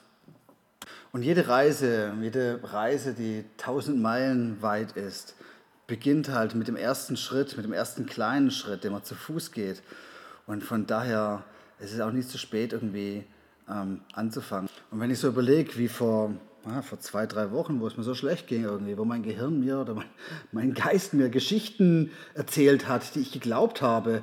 Und 1.11 1.23
jede 1.23 1.47
Reise, 1.47 2.13
jede 2.21 2.59
Reise, 2.61 3.15
die 3.15 3.45
tausend 3.57 3.99
Meilen 3.99 4.61
weit 4.61 4.91
ist, 4.91 5.33
beginnt 5.87 6.29
halt 6.29 6.53
mit 6.53 6.67
dem 6.67 6.75
ersten 6.75 7.17
Schritt, 7.17 7.57
mit 7.57 7.65
dem 7.65 7.73
ersten 7.73 8.05
kleinen 8.05 8.51
Schritt, 8.51 8.83
den 8.83 8.91
man 8.91 9.03
zu 9.03 9.15
Fuß 9.15 9.51
geht. 9.53 9.81
Und 10.45 10.63
von 10.63 10.85
daher 10.85 11.41
ist 11.79 11.95
es 11.95 11.99
auch 11.99 12.11
nicht 12.11 12.29
zu 12.29 12.37
spät, 12.37 12.73
irgendwie 12.73 13.23
ähm, 13.67 14.01
anzufangen. 14.13 14.69
Und 14.91 14.99
wenn 14.99 15.09
ich 15.09 15.17
so 15.17 15.29
überlege, 15.29 15.75
wie 15.79 15.87
vor, 15.87 16.31
ah, 16.65 16.83
vor 16.83 16.99
zwei, 16.99 17.25
drei 17.25 17.49
Wochen, 17.49 17.79
wo 17.79 17.87
es 17.87 17.97
mir 17.97 18.03
so 18.03 18.13
schlecht 18.13 18.45
ging 18.45 18.65
irgendwie, 18.65 18.99
wo 18.99 19.03
mein 19.03 19.23
Gehirn 19.23 19.59
mir 19.59 19.79
oder 19.79 19.95
mein, 19.95 20.09
mein 20.51 20.73
Geist 20.75 21.15
mir 21.15 21.29
Geschichten 21.29 22.11
erzählt 22.35 22.87
hat, 22.87 23.15
die 23.15 23.21
ich 23.21 23.31
geglaubt 23.31 23.81
habe 23.81 24.21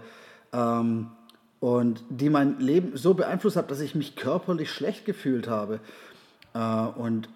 ähm, 0.52 1.11
und 1.60 2.02
die 2.08 2.30
mein 2.30 2.58
Leben 2.58 2.96
so 2.96 3.14
beeinflusst 3.14 3.56
haben, 3.56 3.68
dass 3.68 3.80
ich 3.80 3.94
mich 3.94 4.16
körperlich 4.16 4.70
schlecht 4.70 5.04
gefühlt 5.04 5.48
habe. 5.48 5.80
Äh, 6.54 6.58
und 6.58 7.28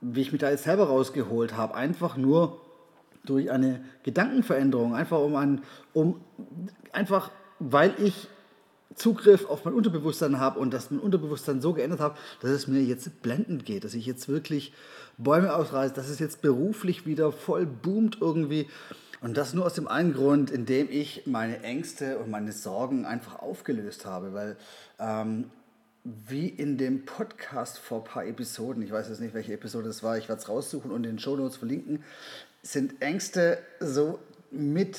wie 0.00 0.20
ich 0.20 0.32
mich 0.32 0.40
da 0.40 0.50
jetzt 0.50 0.64
selber 0.64 0.88
rausgeholt 0.88 1.56
habe, 1.56 1.74
einfach 1.74 2.16
nur 2.16 2.60
durch 3.24 3.50
eine 3.50 3.84
Gedankenveränderung, 4.02 4.94
einfach 4.94 5.20
um, 5.20 5.36
ein, 5.36 5.62
um 5.92 6.20
einfach 6.92 7.30
weil 7.58 7.94
ich 7.98 8.28
Zugriff 8.94 9.48
auf 9.48 9.64
mein 9.64 9.74
Unterbewusstsein 9.74 10.40
habe 10.40 10.58
und 10.58 10.72
das 10.72 10.90
mein 10.90 11.00
Unterbewusstsein 11.00 11.60
so 11.60 11.74
geändert 11.74 12.00
habe, 12.00 12.16
dass 12.40 12.50
es 12.50 12.66
mir 12.66 12.82
jetzt 12.82 13.22
blendend 13.22 13.66
geht, 13.66 13.84
dass 13.84 13.94
ich 13.94 14.06
jetzt 14.06 14.28
wirklich 14.28 14.72
Bäume 15.18 15.54
ausreiße, 15.54 15.94
dass 15.94 16.08
es 16.08 16.18
jetzt 16.18 16.40
beruflich 16.40 17.06
wieder 17.06 17.32
voll 17.32 17.66
boomt 17.66 18.18
irgendwie. 18.20 18.68
Und 19.20 19.36
das 19.36 19.54
nur 19.54 19.64
aus 19.64 19.74
dem 19.74 19.88
einen 19.88 20.12
Grund, 20.12 20.50
indem 20.50 20.88
ich 20.90 21.26
meine 21.26 21.62
Ängste 21.62 22.18
und 22.18 22.30
meine 22.30 22.52
Sorgen 22.52 23.06
einfach 23.06 23.38
aufgelöst 23.38 24.04
habe, 24.04 24.34
weil 24.34 24.56
ähm, 24.98 25.50
wie 26.04 26.48
in 26.48 26.78
dem 26.78 27.04
Podcast 27.04 27.78
vor 27.78 27.98
ein 27.98 28.04
paar 28.04 28.26
Episoden, 28.26 28.82
ich 28.82 28.92
weiß 28.92 29.08
jetzt 29.08 29.20
nicht, 29.20 29.34
welche 29.34 29.54
Episode 29.54 29.88
es 29.88 30.02
war, 30.02 30.18
ich 30.18 30.28
werde 30.28 30.40
es 30.40 30.48
raussuchen 30.48 30.90
und 30.90 31.04
in 31.04 31.14
den 31.14 31.18
Show 31.18 31.36
Notes 31.36 31.56
verlinken, 31.56 32.04
sind 32.62 33.00
Ängste 33.00 33.58
so 33.80 34.18
mit 34.50 34.98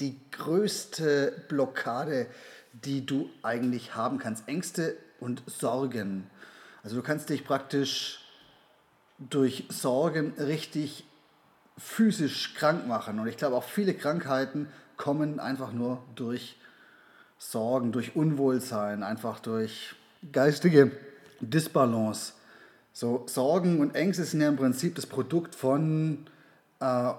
die 0.00 0.18
größte 0.32 1.44
Blockade, 1.48 2.26
die 2.72 3.06
du 3.06 3.30
eigentlich 3.42 3.94
haben 3.94 4.18
kannst. 4.18 4.46
Ängste 4.48 4.96
und 5.20 5.42
Sorgen. 5.46 6.28
Also 6.82 6.96
du 6.96 7.02
kannst 7.02 7.30
dich 7.30 7.44
praktisch 7.44 8.20
durch 9.18 9.64
Sorgen 9.70 10.34
richtig 10.38 11.06
physisch 11.78 12.54
krank 12.54 12.86
machen. 12.86 13.18
Und 13.18 13.26
ich 13.26 13.36
glaube 13.36 13.56
auch 13.56 13.64
viele 13.64 13.94
Krankheiten 13.94 14.68
kommen 14.96 15.40
einfach 15.40 15.72
nur 15.72 16.02
durch 16.14 16.56
Sorgen, 17.38 17.92
durch 17.92 18.16
Unwohlsein, 18.16 19.02
einfach 19.02 19.40
durch 19.40 19.94
geistige 20.32 20.90
Disbalance. 21.40 22.32
So 22.92 23.24
Sorgen 23.26 23.80
und 23.80 23.94
Ängste 23.94 24.24
sind 24.24 24.40
ja 24.40 24.48
im 24.48 24.56
Prinzip 24.56 24.94
das 24.94 25.06
Produkt 25.06 25.54
von 25.54 26.26
äh, 26.80 27.12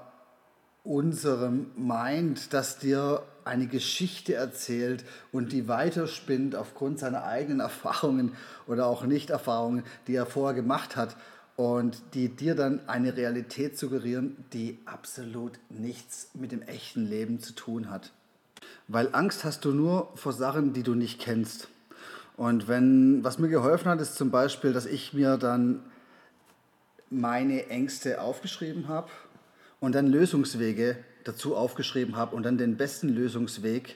unserem 0.84 1.68
Mind, 1.76 2.52
das 2.54 2.80
dir 2.80 3.22
eine 3.46 3.68
Geschichte 3.68 4.34
erzählt 4.34 5.06
und 5.32 5.52
die 5.52 5.68
weiterspinnt 5.68 6.56
aufgrund 6.56 6.98
seiner 7.00 7.26
eigenen 7.26 7.60
Erfahrungen 7.62 8.34
oder 8.66 8.88
auch 8.88 9.04
Nicht-Erfahrungen, 9.04 9.84
die 10.08 10.16
er 10.16 10.26
vorher 10.26 10.56
gemacht 10.56 10.96
hat 10.96 11.16
und 11.58 12.02
die 12.14 12.30
dir 12.30 12.56
dann 12.56 12.88
eine 12.88 13.18
Realität 13.18 13.78
suggerieren, 13.78 14.38
die 14.54 14.78
absolut 14.86 15.54
nichts 15.70 16.30
mit 16.36 16.52
dem 16.52 16.62
echten 16.62 17.06
Leben 17.06 17.42
zu 17.42 17.54
tun 17.54 17.90
hat. 17.90 18.14
Weil 18.88 19.10
Angst 19.12 19.44
hast 19.44 19.66
du 19.66 19.72
nur 19.72 20.12
vor 20.16 20.34
Sachen, 20.34 20.72
die 20.72 20.84
du 20.84 20.94
nicht 20.94 21.20
kennst. 21.20 21.68
Und 22.38 22.68
wenn, 22.68 23.24
was 23.24 23.40
mir 23.40 23.50
geholfen 23.50 23.90
hat, 23.90 24.00
ist 24.00 24.16
zum 24.16 24.30
Beispiel, 24.30 24.72
dass 24.72 24.86
ich 24.86 25.14
mir 25.14 25.38
dann 25.38 25.82
meine 27.10 27.68
Ängste 27.70 28.22
aufgeschrieben 28.22 28.88
habe 28.88 29.10
und 29.80 29.96
dann 29.96 30.06
Lösungswege 30.06 30.98
dazu 31.24 31.56
aufgeschrieben 31.56 32.16
habe 32.16 32.36
und 32.36 32.44
dann 32.44 32.60
den 32.60 32.78
besten 32.78 33.10
Lösungsweg 33.10 33.96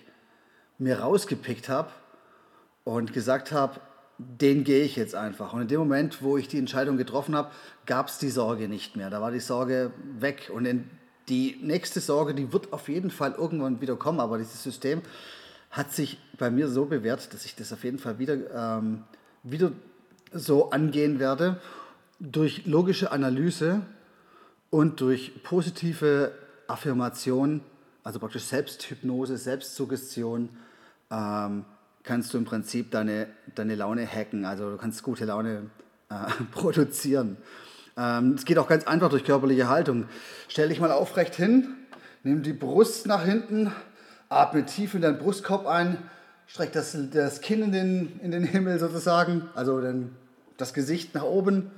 mir 0.80 1.00
rausgepickt 1.00 1.70
habe 1.70 1.92
und 2.84 3.14
gesagt 3.14 3.52
habe, 3.52 3.80
den 4.40 4.64
gehe 4.64 4.84
ich 4.84 4.96
jetzt 4.96 5.16
einfach. 5.16 5.54
Und 5.54 5.62
in 5.62 5.68
dem 5.68 5.80
Moment, 5.80 6.22
wo 6.22 6.38
ich 6.38 6.48
die 6.48 6.58
Entscheidung 6.58 6.98
getroffen 6.98 7.36
habe, 7.36 7.52
gab 7.86 8.08
es 8.08 8.18
die 8.18 8.30
Sorge 8.30 8.68
nicht 8.68 8.96
mehr. 8.96 9.10
Da 9.10 9.22
war 9.22 9.32
die 9.32 9.40
Sorge 9.40 9.92
weg. 10.20 10.52
Und 10.54 10.68
die 11.30 11.58
nächste 11.62 12.00
Sorge, 12.00 12.34
die 12.34 12.52
wird 12.52 12.74
auf 12.74 12.90
jeden 12.90 13.12
Fall 13.12 13.34
irgendwann 13.38 13.82
wieder 13.82 13.96
kommen. 13.96 14.20
Aber 14.20 14.38
dieses 14.38 14.62
System 14.64 15.02
hat 15.70 15.92
sich 15.94 16.20
bei 16.38 16.52
mir 16.52 16.68
so 16.68 16.86
bewährt, 16.86 17.34
dass 17.34 17.46
ich 17.46 17.56
das 17.56 17.72
auf 17.72 17.84
jeden 17.84 18.00
Fall 18.00 18.20
wieder, 18.20 18.80
ähm, 18.80 19.04
wieder 19.44 19.72
so 20.34 20.70
angehen 20.72 21.20
werde. 21.20 21.60
Durch 22.20 22.66
logische 22.66 23.12
Analyse 23.12 23.82
und 24.70 25.02
durch 25.02 25.44
positive 25.44 26.34
Affirmation, 26.68 27.62
also 28.04 28.20
praktisch 28.20 28.44
Selbsthypnose, 28.44 29.38
Selbstsuggestion, 29.38 30.50
ähm, 31.10 31.66
kannst 32.04 32.34
du 32.34 32.38
im 32.38 32.46
Prinzip 32.46 32.92
deine, 32.92 33.28
deine 33.56 33.76
Laune 33.76 34.08
hacken. 34.08 34.46
Also 34.46 34.72
du 34.72 34.78
kannst 34.78 35.04
gute 35.04 35.26
Laune 35.26 35.70
äh, 36.10 36.16
produzieren. 36.52 37.38
Ähm, 37.98 38.34
es 38.38 38.46
geht 38.46 38.58
auch 38.58 38.68
ganz 38.68 38.88
einfach 38.88 39.10
durch 39.10 39.24
körperliche 39.24 39.70
Haltung. 39.70 40.06
Stell 40.48 40.70
dich 40.70 40.80
mal 40.80 40.92
aufrecht 40.92 41.36
hin, 41.36 41.68
nimm 42.24 42.44
die 42.44 42.54
Brust 42.54 43.08
nach 43.08 43.24
hinten, 43.24 43.72
atme 44.30 44.66
tief 44.66 44.94
in 44.94 45.02
deinen 45.02 45.18
Brustkorb 45.18 45.68
ein, 45.68 45.98
streck 46.48 46.72
das, 46.72 46.98
das 47.12 47.42
Kinn 47.42 47.64
in 47.64 47.72
den, 47.72 48.20
in 48.22 48.32
den 48.32 48.44
Himmel 48.44 48.80
sozusagen, 48.80 49.50
also 49.56 49.82
den, 49.82 50.16
das 50.58 50.74
Gesicht 50.74 51.14
nach 51.16 51.24
oben 51.24 51.72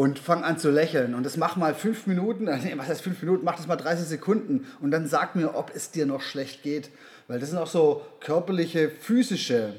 und 0.00 0.18
fang 0.18 0.44
an 0.44 0.56
zu 0.56 0.70
lächeln. 0.70 1.14
Und 1.14 1.26
das 1.26 1.36
mach 1.36 1.56
mal 1.56 1.74
fünf 1.74 2.06
Minuten, 2.06 2.46
was 2.76 2.88
heißt 2.88 3.02
fünf 3.02 3.20
Minuten, 3.20 3.44
mach 3.44 3.56
das 3.56 3.66
mal 3.66 3.76
30 3.76 4.06
Sekunden 4.06 4.66
und 4.80 4.92
dann 4.92 5.06
sag 5.06 5.36
mir, 5.36 5.54
ob 5.54 5.72
es 5.74 5.90
dir 5.90 6.06
noch 6.06 6.22
schlecht 6.22 6.62
geht. 6.62 6.88
Weil 7.28 7.38
das 7.38 7.50
sind 7.50 7.58
auch 7.58 7.66
so 7.66 8.00
körperliche, 8.20 8.88
physische 8.88 9.74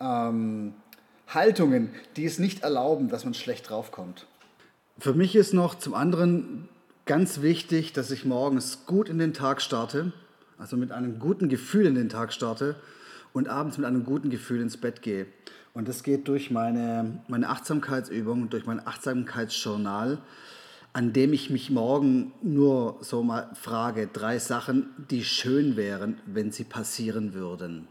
ähm, 0.00 0.74
Haltungen, 1.26 1.90
die 2.14 2.24
es 2.24 2.38
nicht 2.38 2.62
erlauben, 2.62 3.08
dass 3.08 3.24
man 3.24 3.34
schlecht 3.34 3.68
draufkommt. 3.68 4.28
Für 5.00 5.12
mich 5.12 5.34
ist 5.34 5.52
noch 5.52 5.74
zum 5.74 5.94
anderen 5.94 6.68
ganz 7.04 7.42
wichtig, 7.42 7.92
dass 7.92 8.12
ich 8.12 8.24
morgens 8.24 8.86
gut 8.86 9.08
in 9.08 9.18
den 9.18 9.34
Tag 9.34 9.60
starte, 9.60 10.12
also 10.56 10.76
mit 10.76 10.92
einem 10.92 11.18
guten 11.18 11.48
Gefühl 11.48 11.86
in 11.86 11.96
den 11.96 12.08
Tag 12.08 12.32
starte 12.32 12.76
und 13.32 13.48
abends 13.48 13.76
mit 13.76 13.88
einem 13.88 14.04
guten 14.04 14.30
Gefühl 14.30 14.60
ins 14.60 14.76
Bett 14.76 15.02
gehe. 15.02 15.26
Und 15.74 15.88
das 15.88 16.04
geht 16.04 16.28
durch 16.28 16.52
meine, 16.52 17.20
meine 17.26 17.48
Achtsamkeitsübung, 17.48 18.48
durch 18.48 18.64
mein 18.64 18.86
Achtsamkeitsjournal, 18.86 20.18
an 20.92 21.12
dem 21.12 21.32
ich 21.32 21.50
mich 21.50 21.68
morgen 21.70 22.32
nur 22.42 22.98
so 23.00 23.24
mal 23.24 23.50
frage, 23.54 24.06
drei 24.06 24.38
Sachen, 24.38 24.88
die 25.10 25.24
schön 25.24 25.76
wären, 25.76 26.20
wenn 26.26 26.52
sie 26.52 26.62
passieren 26.62 27.34
würden. 27.34 27.88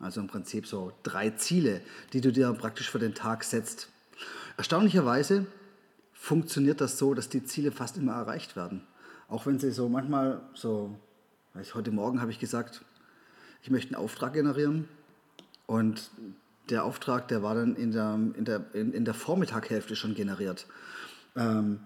Also 0.00 0.20
im 0.20 0.26
Prinzip 0.26 0.66
so 0.66 0.92
drei 1.04 1.30
Ziele, 1.30 1.80
die 2.12 2.20
du 2.20 2.32
dir 2.32 2.52
praktisch 2.54 2.90
für 2.90 2.98
den 2.98 3.14
Tag 3.14 3.44
setzt. 3.44 3.88
Erstaunlicherweise 4.56 5.46
funktioniert 6.12 6.80
das 6.80 6.98
so, 6.98 7.14
dass 7.14 7.28
die 7.28 7.44
Ziele 7.44 7.70
fast 7.70 7.96
immer 7.96 8.14
erreicht 8.14 8.56
werden. 8.56 8.82
Auch 9.28 9.46
wenn 9.46 9.60
sie 9.60 9.70
so 9.70 9.88
manchmal 9.88 10.40
so, 10.54 10.98
weiß 11.54 11.76
heute 11.76 11.92
Morgen 11.92 12.20
habe 12.20 12.32
ich 12.32 12.40
gesagt, 12.40 12.84
ich 13.62 13.70
möchte 13.70 13.94
einen 13.94 14.04
Auftrag 14.04 14.32
generieren 14.32 14.88
und 15.66 16.10
der 16.70 16.84
Auftrag, 16.84 17.28
der 17.28 17.42
war 17.42 17.54
dann 17.54 17.76
in 17.76 17.92
der, 17.92 18.14
in 18.36 18.44
der, 18.44 18.64
in, 18.72 18.92
in 18.92 19.04
der 19.04 19.14
Vormittaghälfte 19.14 19.96
schon 19.96 20.14
generiert. 20.14 20.66
Ähm, 21.36 21.80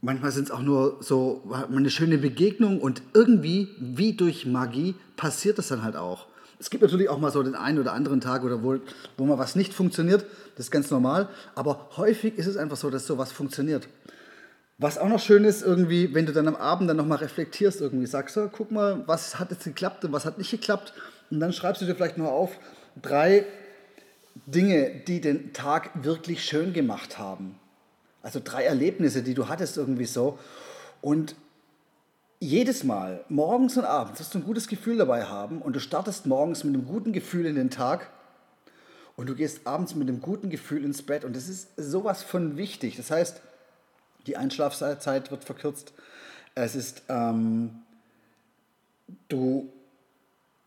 manchmal 0.00 0.32
sind 0.32 0.44
es 0.44 0.50
auch 0.50 0.62
nur 0.62 0.98
so 1.00 1.52
eine 1.52 1.90
schöne 1.90 2.18
Begegnung 2.18 2.80
und 2.80 3.02
irgendwie, 3.14 3.68
wie 3.78 4.14
durch 4.14 4.46
Magie, 4.46 4.94
passiert 5.16 5.58
das 5.58 5.68
dann 5.68 5.82
halt 5.82 5.96
auch. 5.96 6.26
Es 6.58 6.70
gibt 6.70 6.82
natürlich 6.82 7.08
auch 7.08 7.18
mal 7.18 7.32
so 7.32 7.42
den 7.42 7.56
einen 7.56 7.80
oder 7.80 7.92
anderen 7.92 8.20
Tag, 8.20 8.44
oder 8.44 8.62
wo, 8.62 8.78
wo 9.16 9.26
mal 9.26 9.36
was 9.36 9.56
nicht 9.56 9.74
funktioniert. 9.74 10.24
Das 10.56 10.66
ist 10.66 10.70
ganz 10.70 10.92
normal. 10.92 11.28
Aber 11.56 11.88
häufig 11.96 12.38
ist 12.38 12.46
es 12.46 12.56
einfach 12.56 12.76
so, 12.76 12.88
dass 12.88 13.04
sowas 13.04 13.32
funktioniert. 13.32 13.88
Was 14.82 14.98
auch 14.98 15.08
noch 15.08 15.20
schön 15.20 15.44
ist, 15.44 15.62
irgendwie, 15.62 16.12
wenn 16.12 16.26
du 16.26 16.32
dann 16.32 16.48
am 16.48 16.56
Abend 16.56 16.90
dann 16.90 16.96
nochmal 16.96 17.18
reflektierst, 17.18 17.80
irgendwie 17.80 18.06
sagst 18.06 18.34
du, 18.34 18.48
guck 18.48 18.72
mal, 18.72 19.06
was 19.06 19.38
hat 19.38 19.52
jetzt 19.52 19.62
geklappt 19.62 20.04
und 20.04 20.10
was 20.10 20.24
hat 20.24 20.38
nicht 20.38 20.50
geklappt. 20.50 20.92
Und 21.30 21.38
dann 21.38 21.52
schreibst 21.52 21.80
du 21.80 21.86
dir 21.86 21.94
vielleicht 21.94 22.18
noch 22.18 22.32
auf 22.32 22.58
drei 23.00 23.46
Dinge, 24.46 24.90
die 25.06 25.20
den 25.20 25.52
Tag 25.52 25.90
wirklich 26.02 26.44
schön 26.44 26.72
gemacht 26.72 27.16
haben. 27.16 27.60
Also 28.24 28.40
drei 28.42 28.64
Erlebnisse, 28.64 29.22
die 29.22 29.34
du 29.34 29.48
hattest 29.48 29.76
irgendwie 29.76 30.04
so. 30.04 30.36
Und 31.00 31.36
jedes 32.40 32.82
Mal, 32.82 33.24
morgens 33.28 33.76
und 33.76 33.84
abends, 33.84 34.18
wirst 34.18 34.34
du 34.34 34.38
ein 34.38 34.44
gutes 34.44 34.66
Gefühl 34.66 34.96
dabei 34.96 35.26
haben 35.26 35.62
und 35.62 35.76
du 35.76 35.78
startest 35.78 36.26
morgens 36.26 36.64
mit 36.64 36.74
einem 36.74 36.86
guten 36.86 37.12
Gefühl 37.12 37.46
in 37.46 37.54
den 37.54 37.70
Tag 37.70 38.10
und 39.14 39.28
du 39.28 39.36
gehst 39.36 39.64
abends 39.64 39.94
mit 39.94 40.08
einem 40.08 40.20
guten 40.20 40.50
Gefühl 40.50 40.84
ins 40.84 41.02
Bett 41.02 41.24
und 41.24 41.36
das 41.36 41.48
ist 41.48 41.68
sowas 41.76 42.24
von 42.24 42.56
wichtig. 42.56 42.96
Das 42.96 43.12
heißt, 43.12 43.42
die 44.26 44.36
Einschlafzeit 44.36 45.30
wird 45.30 45.44
verkürzt. 45.44 45.92
Es 46.54 46.74
ist, 46.74 47.02
ähm, 47.08 47.82
du, 49.28 49.72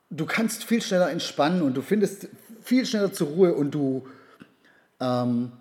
du 0.10 0.26
kannst 0.26 0.64
viel 0.64 0.82
schneller 0.82 1.10
entspannen 1.10 1.62
und 1.62 1.76
du 1.76 1.82
findest 1.82 2.28
viel 2.62 2.86
schneller 2.86 3.14
zur 3.14 3.28
Ruhe 3.28 3.54
und 3.54 3.72
du, 3.72 4.08
ähm, 5.00 5.52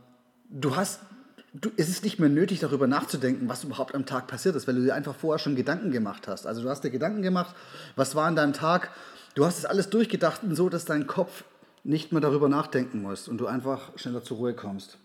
du 0.48 0.76
hast 0.76 1.00
du, 1.54 1.70
es 1.76 1.88
ist 1.88 2.04
nicht 2.04 2.18
mehr 2.18 2.28
nötig, 2.28 2.60
darüber 2.60 2.86
nachzudenken, 2.86 3.48
was 3.48 3.64
überhaupt 3.64 3.94
am 3.94 4.06
Tag 4.06 4.26
passiert 4.26 4.56
ist, 4.56 4.66
weil 4.66 4.74
du 4.74 4.82
dir 4.82 4.94
einfach 4.94 5.14
vorher 5.14 5.38
schon 5.38 5.56
Gedanken 5.56 5.92
gemacht 5.92 6.28
hast. 6.28 6.46
Also 6.46 6.62
du 6.62 6.68
hast 6.68 6.82
dir 6.84 6.90
Gedanken 6.90 7.22
gemacht, 7.22 7.54
was 7.96 8.14
war 8.14 8.26
an 8.26 8.36
deinem 8.36 8.52
Tag, 8.52 8.90
du 9.34 9.46
hast 9.46 9.58
es 9.58 9.64
alles 9.64 9.88
durchgedacht 9.88 10.42
und 10.42 10.54
so, 10.54 10.68
dass 10.68 10.84
dein 10.84 11.06
Kopf 11.06 11.44
nicht 11.84 12.12
mehr 12.12 12.20
darüber 12.20 12.48
nachdenken 12.48 13.02
muss 13.02 13.28
und 13.28 13.38
du 13.38 13.46
einfach 13.46 13.96
schneller 13.96 14.22
zur 14.22 14.38
Ruhe 14.38 14.54
kommst. 14.54 14.98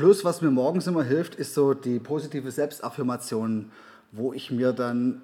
Plus, 0.00 0.24
was 0.24 0.40
mir 0.40 0.50
morgens 0.50 0.86
immer 0.86 1.04
hilft, 1.04 1.34
ist 1.34 1.52
so 1.52 1.74
die 1.74 1.98
positive 1.98 2.50
Selbstaffirmation, 2.50 3.70
wo 4.12 4.32
ich 4.32 4.50
mir 4.50 4.72
dann 4.72 5.20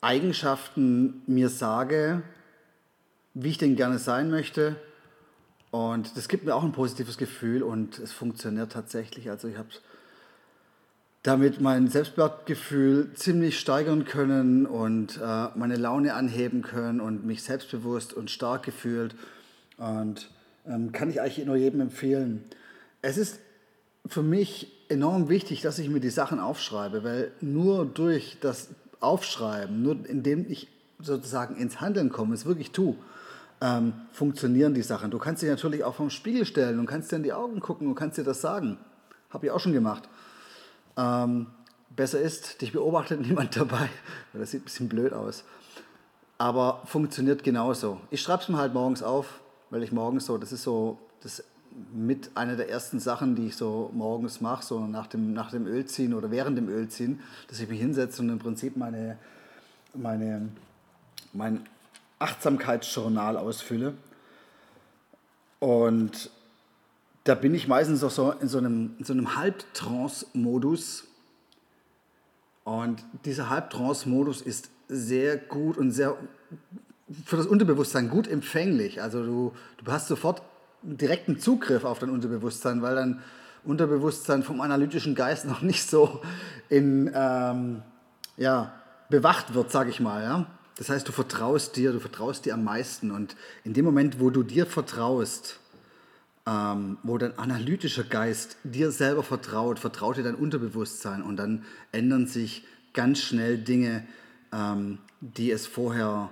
Eigenschaften 0.00 1.20
mir 1.26 1.50
sage, 1.50 2.22
wie 3.34 3.50
ich 3.50 3.58
denn 3.58 3.76
gerne 3.76 3.98
sein 3.98 4.30
möchte 4.30 4.76
und 5.70 6.16
das 6.16 6.28
gibt 6.28 6.46
mir 6.46 6.54
auch 6.54 6.64
ein 6.64 6.72
positives 6.72 7.18
Gefühl 7.18 7.62
und 7.62 7.98
es 7.98 8.12
funktioniert 8.12 8.72
tatsächlich. 8.72 9.28
Also 9.28 9.48
ich 9.48 9.58
habe 9.58 9.68
damit 11.22 11.60
mein 11.60 11.88
Selbstwertgefühl 11.88 13.12
ziemlich 13.12 13.60
steigern 13.60 14.06
können 14.06 14.64
und 14.64 15.20
äh, 15.22 15.48
meine 15.54 15.76
Laune 15.76 16.14
anheben 16.14 16.62
können 16.62 17.02
und 17.02 17.26
mich 17.26 17.42
selbstbewusst 17.42 18.14
und 18.14 18.30
stark 18.30 18.62
gefühlt. 18.62 19.14
Und 19.76 20.30
ähm, 20.66 20.92
kann 20.92 21.10
ich 21.10 21.20
eigentlich 21.20 21.44
nur 21.44 21.56
jedem 21.56 21.82
empfehlen. 21.82 22.42
Es 23.06 23.18
ist 23.18 23.38
für 24.06 24.22
mich 24.22 24.72
enorm 24.88 25.28
wichtig, 25.28 25.60
dass 25.60 25.78
ich 25.78 25.90
mir 25.90 26.00
die 26.00 26.08
Sachen 26.08 26.40
aufschreibe, 26.40 27.04
weil 27.04 27.32
nur 27.42 27.84
durch 27.84 28.38
das 28.40 28.70
Aufschreiben, 28.98 29.82
nur 29.82 30.08
indem 30.08 30.50
ich 30.50 30.68
sozusagen 30.98 31.54
ins 31.56 31.82
Handeln 31.82 32.08
komme, 32.08 32.32
es 32.34 32.46
wirklich 32.46 32.70
tue, 32.70 32.96
ähm, 33.60 33.92
funktionieren 34.10 34.72
die 34.72 34.80
Sachen. 34.80 35.10
Du 35.10 35.18
kannst 35.18 35.42
dich 35.42 35.50
natürlich 35.50 35.84
auch 35.84 35.94
vom 35.94 36.08
Spiegel 36.08 36.46
stellen 36.46 36.78
und 36.78 36.86
kannst 36.86 37.12
dir 37.12 37.16
in 37.16 37.24
die 37.24 37.34
Augen 37.34 37.60
gucken 37.60 37.88
und 37.88 37.94
kannst 37.94 38.16
dir 38.16 38.24
das 38.24 38.40
sagen. 38.40 38.78
Habe 39.28 39.46
ich 39.46 39.52
auch 39.52 39.60
schon 39.60 39.74
gemacht. 39.74 40.08
Ähm, 40.96 41.48
besser 41.90 42.22
ist, 42.22 42.62
dich 42.62 42.72
beobachtet 42.72 43.20
niemand 43.26 43.54
dabei, 43.54 43.90
weil 44.32 44.40
das 44.40 44.52
sieht 44.52 44.62
ein 44.62 44.64
bisschen 44.64 44.88
blöd 44.88 45.12
aus. 45.12 45.44
Aber 46.38 46.80
funktioniert 46.86 47.44
genauso. 47.44 48.00
Ich 48.10 48.22
schreibe 48.22 48.44
es 48.44 48.48
mir 48.48 48.56
halt 48.56 48.72
morgens 48.72 49.02
auf, 49.02 49.40
weil 49.68 49.82
ich 49.82 49.92
morgens 49.92 50.24
so, 50.24 50.38
das 50.38 50.52
ist 50.52 50.62
so 50.62 50.98
das 51.20 51.44
mit 51.92 52.30
einer 52.36 52.56
der 52.56 52.68
ersten 52.68 53.00
Sachen, 53.00 53.34
die 53.34 53.46
ich 53.46 53.56
so 53.56 53.90
morgens 53.92 54.40
mache, 54.40 54.64
so 54.64 54.86
nach 54.86 55.06
dem, 55.06 55.32
nach 55.32 55.50
dem 55.50 55.66
Ölziehen 55.66 56.14
oder 56.14 56.30
während 56.30 56.56
dem 56.56 56.68
Ölziehen, 56.68 57.20
dass 57.48 57.58
ich 57.60 57.68
mich 57.68 57.80
hinsetze 57.80 58.22
und 58.22 58.28
im 58.28 58.38
Prinzip 58.38 58.76
meine, 58.76 59.18
meine, 59.94 60.48
mein 61.32 61.66
Achtsamkeitsjournal 62.18 63.36
ausfülle. 63.36 63.94
Und 65.58 66.30
da 67.24 67.34
bin 67.34 67.54
ich 67.54 67.66
meistens 67.66 68.04
auch 68.04 68.10
so 68.10 68.30
in 68.32 68.48
so 68.48 68.58
einem, 68.58 68.94
in 68.98 69.04
so 69.04 69.12
einem 69.12 69.36
Halbtrance-Modus. 69.36 71.04
Und 72.64 73.04
dieser 73.24 73.50
Halbtrance-Modus 73.50 74.42
ist 74.42 74.70
sehr 74.88 75.36
gut 75.38 75.76
und 75.76 75.90
sehr 75.90 76.16
für 77.24 77.36
das 77.36 77.46
Unterbewusstsein 77.46 78.08
gut 78.08 78.28
empfänglich. 78.28 79.02
Also 79.02 79.24
du, 79.24 79.52
du 79.82 79.92
hast 79.92 80.08
sofort 80.08 80.42
direkten 80.84 81.38
Zugriff 81.38 81.84
auf 81.84 81.98
dein 81.98 82.10
Unterbewusstsein, 82.10 82.82
weil 82.82 82.94
dein 82.94 83.20
Unterbewusstsein 83.64 84.42
vom 84.42 84.60
analytischen 84.60 85.14
Geist 85.14 85.44
noch 85.46 85.62
nicht 85.62 85.88
so 85.88 86.20
in, 86.68 87.10
ähm, 87.14 87.82
ja, 88.36 88.72
bewacht 89.08 89.54
wird, 89.54 89.70
sage 89.70 89.90
ich 89.90 90.00
mal. 90.00 90.22
Ja? 90.22 90.46
Das 90.76 90.88
heißt, 90.88 91.06
du 91.06 91.12
vertraust 91.12 91.76
dir, 91.76 91.92
du 91.92 92.00
vertraust 92.00 92.44
dir 92.44 92.54
am 92.54 92.64
meisten. 92.64 93.10
Und 93.10 93.36
in 93.64 93.72
dem 93.72 93.84
Moment, 93.84 94.20
wo 94.20 94.30
du 94.30 94.42
dir 94.42 94.66
vertraust, 94.66 95.60
ähm, 96.46 96.98
wo 97.02 97.16
dein 97.16 97.38
analytischer 97.38 98.04
Geist 98.04 98.56
dir 98.64 98.90
selber 98.90 99.22
vertraut, 99.22 99.78
vertraut 99.78 100.16
dir 100.16 100.24
dein 100.24 100.34
Unterbewusstsein 100.34 101.22
und 101.22 101.36
dann 101.36 101.64
ändern 101.92 102.26
sich 102.26 102.66
ganz 102.92 103.20
schnell 103.20 103.58
Dinge, 103.58 104.06
ähm, 104.52 104.98
die 105.20 105.50
es 105.50 105.66
vorher 105.66 106.30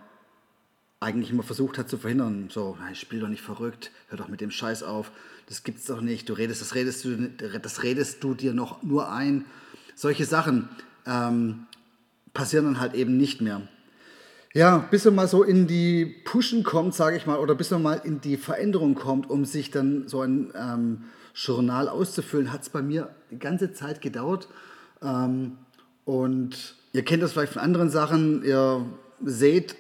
eigentlich 1.02 1.30
immer 1.30 1.42
versucht 1.42 1.78
hat 1.78 1.88
zu 1.88 1.98
verhindern. 1.98 2.48
So, 2.50 2.78
ich 2.92 3.00
spiel 3.00 3.20
doch 3.20 3.28
nicht 3.28 3.42
verrückt, 3.42 3.90
hör 4.08 4.18
doch 4.18 4.28
mit 4.28 4.40
dem 4.40 4.50
Scheiß 4.50 4.82
auf, 4.82 5.10
das 5.48 5.64
gibt's 5.64 5.86
doch 5.86 6.00
nicht, 6.00 6.28
du 6.28 6.32
redest, 6.34 6.60
das 6.60 6.74
redest 6.74 7.04
du, 7.04 7.28
das 7.60 7.82
redest 7.82 8.22
du 8.22 8.34
dir 8.34 8.54
noch 8.54 8.82
nur 8.82 9.10
ein. 9.10 9.44
Solche 9.94 10.24
Sachen 10.24 10.68
ähm, 11.06 11.66
passieren 12.32 12.64
dann 12.66 12.80
halt 12.80 12.94
eben 12.94 13.16
nicht 13.16 13.40
mehr. 13.40 13.62
Ja, 14.54 14.78
bis 14.78 15.04
man 15.06 15.14
mal 15.14 15.28
so 15.28 15.42
in 15.42 15.66
die 15.66 16.04
Pushen 16.04 16.62
kommt, 16.62 16.94
sage 16.94 17.16
ich 17.16 17.26
mal, 17.26 17.38
oder 17.38 17.54
bis 17.54 17.70
man 17.70 17.82
mal 17.82 18.00
in 18.04 18.20
die 18.20 18.36
Veränderung 18.36 18.94
kommt, 18.94 19.30
um 19.30 19.44
sich 19.44 19.70
dann 19.70 20.08
so 20.08 20.20
ein 20.20 20.52
ähm, 20.54 21.04
Journal 21.34 21.88
auszufüllen, 21.88 22.52
hat 22.52 22.62
es 22.62 22.68
bei 22.68 22.82
mir 22.82 23.14
die 23.30 23.38
ganze 23.38 23.72
Zeit 23.72 24.02
gedauert. 24.02 24.48
Ähm, 25.02 25.56
und 26.04 26.76
ihr 26.92 27.02
kennt 27.02 27.22
das 27.22 27.32
vielleicht 27.32 27.54
von 27.54 27.62
anderen 27.62 27.88
Sachen. 27.88 28.44
Ihr 28.44 28.84
seht 29.24 29.74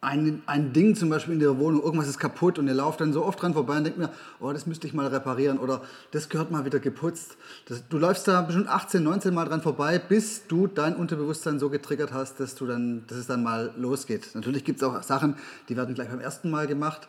ein, 0.00 0.42
ein 0.46 0.72
Ding 0.72 0.94
zum 0.94 1.10
Beispiel 1.10 1.34
in 1.34 1.40
der 1.40 1.58
Wohnung, 1.58 1.82
irgendwas 1.82 2.06
ist 2.06 2.20
kaputt 2.20 2.58
und 2.60 2.68
ihr 2.68 2.74
lauft 2.74 3.00
dann 3.00 3.12
so 3.12 3.24
oft 3.24 3.42
dran 3.42 3.52
vorbei 3.52 3.78
und 3.78 3.84
denkt 3.84 3.98
mir, 3.98 4.10
oh, 4.38 4.52
das 4.52 4.64
müsste 4.66 4.86
ich 4.86 4.94
mal 4.94 5.08
reparieren 5.08 5.58
oder 5.58 5.82
das 6.12 6.28
gehört 6.28 6.52
mal 6.52 6.64
wieder 6.64 6.78
geputzt. 6.78 7.36
Das, 7.66 7.82
du 7.88 7.98
läufst 7.98 8.28
da 8.28 8.42
bestimmt 8.42 8.68
18, 8.68 9.02
19 9.02 9.34
Mal 9.34 9.46
dran 9.46 9.60
vorbei, 9.60 9.98
bis 9.98 10.46
du 10.46 10.68
dein 10.68 10.94
Unterbewusstsein 10.94 11.58
so 11.58 11.68
getriggert 11.68 12.12
hast, 12.12 12.38
dass, 12.38 12.54
du 12.54 12.66
dann, 12.66 13.06
dass 13.08 13.18
es 13.18 13.26
dann 13.26 13.42
mal 13.42 13.74
losgeht. 13.76 14.28
Natürlich 14.34 14.64
gibt 14.64 14.80
es 14.80 14.86
auch 14.86 15.02
Sachen, 15.02 15.34
die 15.68 15.76
werden 15.76 15.96
gleich 15.96 16.08
beim 16.08 16.20
ersten 16.20 16.48
Mal 16.48 16.68
gemacht, 16.68 17.08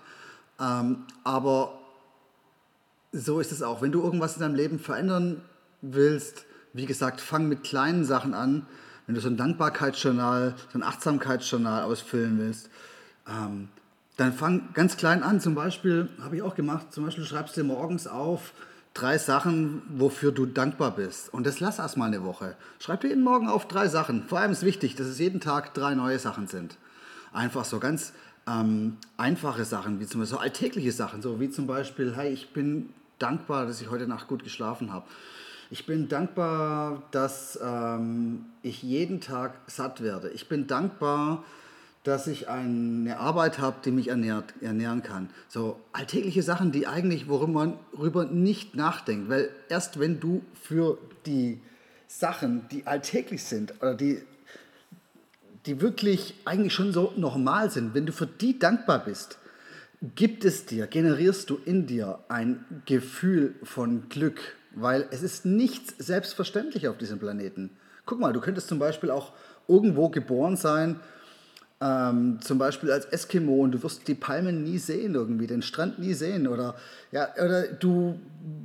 ähm, 0.59 1.03
aber 1.23 1.77
so 3.11 3.39
ist 3.39 3.51
es 3.51 3.61
auch. 3.61 3.83
Wenn 3.83 3.91
du 3.91 4.01
irgendwas 4.01 4.35
in 4.35 4.41
deinem 4.41 4.55
Leben 4.55 4.79
verändern 4.79 5.41
willst, 5.81 6.45
wie 6.73 6.87
gesagt, 6.87 7.21
fang 7.21 7.47
mit 7.47 7.63
kleinen 7.63 8.03
Sachen 8.03 8.33
an, 8.33 8.65
wenn 9.09 9.15
du 9.15 9.21
so 9.21 9.27
ein 9.27 9.37
Dankbarkeitsjournal, 9.37 10.53
so 10.71 10.77
ein 10.77 10.83
Achtsamkeitsjournal 10.83 11.81
ausfüllen 11.81 12.37
willst, 12.37 12.69
ähm, 13.27 13.69
dann 14.17 14.33
fang 14.33 14.69
ganz 14.75 14.97
klein 14.97 15.23
an. 15.23 15.41
Zum 15.41 15.55
Beispiel, 15.55 16.09
habe 16.21 16.35
ich 16.35 16.43
auch 16.43 16.53
gemacht, 16.53 16.93
zum 16.93 17.05
Beispiel 17.05 17.25
schreibst 17.25 17.57
du 17.57 17.63
morgens 17.63 18.05
auf 18.05 18.53
drei 18.93 19.17
Sachen, 19.17 19.81
wofür 19.89 20.31
du 20.31 20.45
dankbar 20.45 20.91
bist. 20.91 21.33
Und 21.33 21.47
das 21.47 21.59
lass 21.59 21.79
erstmal 21.79 22.09
eine 22.09 22.23
Woche. 22.23 22.55
Schreib 22.77 23.01
dir 23.01 23.07
jeden 23.07 23.23
Morgen 23.23 23.49
auf 23.49 23.67
drei 23.67 23.87
Sachen. 23.87 24.25
Vor 24.27 24.37
allem 24.41 24.51
ist 24.51 24.61
wichtig, 24.61 24.93
dass 24.93 25.07
es 25.07 25.17
jeden 25.17 25.39
Tag 25.39 25.73
drei 25.73 25.95
neue 25.95 26.19
Sachen 26.19 26.45
sind. 26.45 26.77
Einfach 27.33 27.65
so 27.65 27.79
ganz 27.79 28.13
ähm, 28.45 28.97
einfache 29.17 29.65
Sachen, 29.65 29.99
wie 29.99 30.05
zum 30.05 30.21
Beispiel 30.21 30.37
so 30.37 30.39
alltägliche 30.39 30.91
Sachen, 30.91 31.23
so 31.23 31.39
wie 31.39 31.49
zum 31.49 31.65
Beispiel, 31.65 32.15
hey, 32.15 32.31
ich 32.31 32.53
bin 32.53 32.89
dankbar, 33.17 33.65
dass 33.65 33.81
ich 33.81 33.89
heute 33.89 34.05
Nacht 34.05 34.27
gut 34.27 34.43
geschlafen 34.43 34.93
habe. 34.93 35.07
Ich 35.71 35.85
bin 35.85 36.07
dankbar, 36.07 37.03
dass 37.11 37.59
ähm, 37.61 38.45
ich 38.63 38.81
jeden 38.81 39.21
Tag 39.21 39.53
satt 39.67 40.01
werde. 40.01 40.29
Ich 40.31 40.49
bin 40.49 40.65
dankbar, 40.65 41.43
dass 42.03 42.25
ich 42.25 42.49
eine 42.49 43.19
Arbeit 43.19 43.59
habe, 43.59 43.77
die 43.85 43.91
mich 43.91 44.07
ernährt, 44.07 44.55
ernähren 44.61 45.03
kann. 45.03 45.29
So 45.47 45.79
alltägliche 45.93 46.41
Sachen, 46.41 46.71
die 46.71 46.87
eigentlich, 46.87 47.27
worüber 47.27 47.51
man 47.51 47.73
worüber 47.91 48.25
nicht 48.25 48.75
nachdenkt. 48.75 49.29
Weil 49.29 49.51
erst 49.69 49.99
wenn 49.99 50.19
du 50.19 50.41
für 50.59 50.97
die 51.27 51.59
Sachen, 52.07 52.67
die 52.71 52.87
alltäglich 52.87 53.43
sind 53.43 53.75
oder 53.79 53.93
die, 53.93 54.23
die 55.67 55.81
wirklich 55.81 56.33
eigentlich 56.45 56.73
schon 56.73 56.93
so 56.93 57.13
normal 57.15 57.69
sind, 57.69 57.93
wenn 57.93 58.07
du 58.07 58.11
für 58.11 58.25
die 58.25 58.57
dankbar 58.57 59.05
bist, 59.05 59.37
gibt 60.15 60.45
es 60.45 60.65
dir, 60.65 60.87
generierst 60.87 61.47
du 61.49 61.59
in 61.63 61.85
dir 61.85 62.19
ein 62.27 62.65
Gefühl 62.85 63.53
von 63.61 64.09
Glück, 64.09 64.55
weil 64.75 65.07
es 65.11 65.23
ist 65.23 65.45
nichts 65.45 65.93
selbstverständlich 65.97 66.87
auf 66.87 66.97
diesem 66.97 67.19
Planeten. 67.19 67.71
Guck 68.05 68.19
mal, 68.19 68.33
du 68.33 68.41
könntest 68.41 68.67
zum 68.67 68.79
Beispiel 68.79 69.11
auch 69.11 69.33
irgendwo 69.67 70.09
geboren 70.09 70.55
sein, 70.55 70.99
ähm, 71.81 72.39
zum 72.41 72.57
Beispiel 72.57 72.91
als 72.91 73.05
Eskimo 73.05 73.61
und 73.61 73.71
du 73.71 73.83
wirst 73.83 74.07
die 74.07 74.15
Palmen 74.15 74.63
nie 74.63 74.77
sehen 74.77 75.15
irgendwie, 75.15 75.47
den 75.47 75.61
Strand 75.61 75.99
nie 75.99 76.13
sehen 76.13 76.47
oder, 76.47 76.75
ja, 77.11 77.29
oder 77.35 77.67
du 77.67 78.19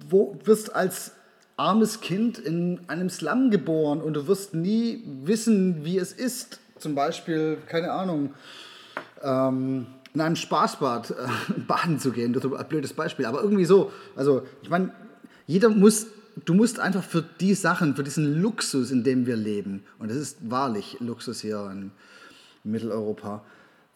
wo, 0.08 0.36
wirst 0.44 0.74
als 0.74 1.12
armes 1.56 2.00
Kind 2.00 2.38
in 2.38 2.80
einem 2.88 3.10
Slum 3.10 3.50
geboren 3.50 4.00
und 4.00 4.14
du 4.14 4.26
wirst 4.26 4.54
nie 4.54 5.04
wissen, 5.22 5.84
wie 5.84 5.98
es 5.98 6.12
ist, 6.12 6.60
zum 6.78 6.94
Beispiel, 6.94 7.58
keine 7.68 7.92
Ahnung, 7.92 8.34
ähm, 9.22 9.86
in 10.12 10.20
einem 10.20 10.36
Spaßbad 10.36 11.10
äh, 11.10 11.14
baden 11.68 11.98
zu 11.98 12.12
gehen. 12.12 12.32
Das 12.32 12.44
ist 12.44 12.52
ein 12.52 12.68
blödes 12.68 12.92
Beispiel, 12.92 13.26
aber 13.26 13.42
irgendwie 13.42 13.64
so. 13.64 13.92
Also, 14.16 14.46
ich 14.62 14.70
meine, 14.70 14.92
jeder 15.46 15.68
muss, 15.68 16.06
du 16.44 16.54
musst 16.54 16.80
einfach 16.80 17.02
für 17.02 17.22
die 17.40 17.54
Sachen, 17.54 17.96
für 17.96 18.04
diesen 18.04 18.40
Luxus, 18.40 18.90
in 18.90 19.04
dem 19.04 19.26
wir 19.26 19.36
leben, 19.36 19.84
und 19.98 20.10
das 20.10 20.16
ist 20.16 20.50
wahrlich 20.50 20.96
Luxus 21.00 21.40
hier 21.40 21.68
in 21.70 21.90
Mitteleuropa, 22.64 23.44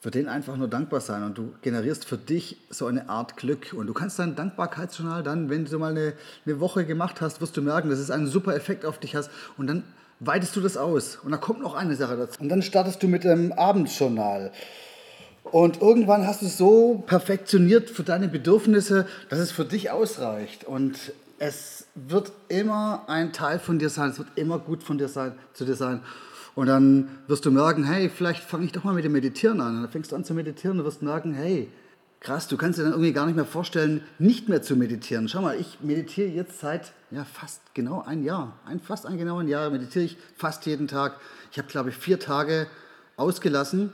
für 0.00 0.10
den 0.10 0.28
einfach 0.28 0.56
nur 0.56 0.68
dankbar 0.68 1.00
sein. 1.00 1.24
Und 1.24 1.38
du 1.38 1.54
generierst 1.62 2.04
für 2.04 2.16
dich 2.16 2.56
so 2.70 2.86
eine 2.86 3.08
Art 3.08 3.36
Glück. 3.36 3.74
Und 3.76 3.88
du 3.88 3.94
kannst 3.94 4.18
dein 4.18 4.36
Dankbarkeitsjournal 4.36 5.22
dann, 5.22 5.50
wenn 5.50 5.64
du 5.64 5.78
mal 5.78 5.90
eine, 5.90 6.12
eine 6.46 6.60
Woche 6.60 6.84
gemacht 6.84 7.20
hast, 7.20 7.40
wirst 7.40 7.56
du 7.56 7.62
merken, 7.62 7.90
dass 7.90 7.98
es 7.98 8.10
einen 8.10 8.28
super 8.28 8.54
Effekt 8.54 8.84
auf 8.84 8.98
dich 8.98 9.16
hast. 9.16 9.30
Und 9.56 9.66
dann 9.66 9.82
weitest 10.20 10.54
du 10.54 10.60
das 10.60 10.76
aus. 10.76 11.16
Und 11.16 11.32
da 11.32 11.36
kommt 11.36 11.60
noch 11.60 11.74
eine 11.74 11.96
Sache 11.96 12.16
dazu. 12.16 12.40
Und 12.40 12.48
dann 12.48 12.62
startest 12.62 13.02
du 13.02 13.08
mit 13.08 13.24
dem 13.24 13.52
Abendjournal. 13.52 14.52
Und 15.42 15.80
irgendwann 15.80 16.26
hast 16.26 16.42
du 16.42 16.46
es 16.46 16.58
so 16.58 17.02
perfektioniert 17.06 17.90
für 17.90 18.02
deine 18.02 18.28
Bedürfnisse, 18.28 19.06
dass 19.30 19.38
es 19.38 19.50
für 19.50 19.64
dich 19.64 19.90
ausreicht. 19.90 20.64
Und 20.64 21.12
es 21.38 21.86
wird 21.94 22.32
immer 22.48 23.04
ein 23.06 23.32
Teil 23.32 23.58
von 23.58 23.78
dir 23.78 23.90
sein, 23.90 24.10
es 24.10 24.18
wird 24.18 24.28
immer 24.36 24.58
gut 24.58 24.82
von 24.82 24.98
dir 24.98 25.08
sein, 25.08 25.38
zu 25.52 25.64
dir 25.64 25.74
sein. 25.74 26.02
Und 26.54 26.66
dann 26.66 27.08
wirst 27.28 27.44
du 27.44 27.50
merken, 27.50 27.84
hey, 27.84 28.08
vielleicht 28.08 28.42
fange 28.42 28.64
ich 28.64 28.72
doch 28.72 28.82
mal 28.82 28.94
mit 28.94 29.04
dem 29.04 29.12
Meditieren 29.12 29.60
an. 29.60 29.76
Und 29.76 29.82
dann 29.82 29.90
fängst 29.90 30.10
du 30.10 30.16
an 30.16 30.24
zu 30.24 30.34
meditieren 30.34 30.80
und 30.80 30.84
wirst 30.84 31.02
merken, 31.02 31.32
hey, 31.32 31.68
krass, 32.20 32.48
du 32.48 32.56
kannst 32.56 32.78
dir 32.78 32.82
dann 32.82 32.92
irgendwie 32.92 33.12
gar 33.12 33.26
nicht 33.26 33.36
mehr 33.36 33.44
vorstellen, 33.44 34.02
nicht 34.18 34.48
mehr 34.48 34.62
zu 34.62 34.74
meditieren. 34.74 35.28
Schau 35.28 35.40
mal, 35.40 35.58
ich 35.58 35.78
meditiere 35.80 36.28
jetzt 36.28 36.58
seit 36.58 36.92
ja, 37.12 37.24
fast 37.24 37.60
genau 37.74 38.02
ein 38.02 38.24
Jahr. 38.24 38.58
Ein, 38.66 38.80
fast 38.80 39.06
ein 39.06 39.18
genau 39.18 39.38
ein 39.38 39.46
Jahr 39.48 39.70
meditiere 39.70 40.04
ich 40.04 40.16
fast 40.36 40.66
jeden 40.66 40.88
Tag. 40.88 41.20
Ich 41.52 41.58
habe, 41.58 41.68
glaube 41.68 41.90
ich, 41.90 41.96
vier 41.96 42.18
Tage 42.18 42.66
ausgelassen 43.16 43.92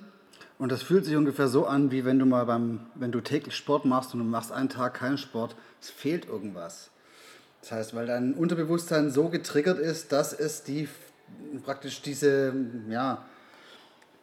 und 0.58 0.72
das 0.72 0.82
fühlt 0.82 1.04
sich 1.04 1.16
ungefähr 1.16 1.48
so 1.48 1.66
an, 1.66 1.90
wie 1.90 2.04
wenn 2.04 2.18
du 2.18 2.24
mal 2.26 2.46
beim, 2.46 2.80
wenn 2.94 3.12
du 3.12 3.20
täglich 3.20 3.56
Sport 3.56 3.84
machst 3.84 4.14
und 4.14 4.20
du 4.20 4.24
machst 4.24 4.52
einen 4.52 4.68
Tag 4.68 4.94
keinen 4.94 5.18
Sport, 5.18 5.56
es 5.80 5.90
fehlt 5.90 6.26
irgendwas. 6.26 6.90
Das 7.64 7.72
heißt, 7.72 7.94
weil 7.94 8.06
dein 8.06 8.34
Unterbewusstsein 8.34 9.10
so 9.10 9.30
getriggert 9.30 9.78
ist, 9.78 10.12
dass 10.12 10.34
es 10.34 10.64
die 10.64 10.86
praktisch 11.64 12.02
diese, 12.02 12.52
ja, 12.90 13.24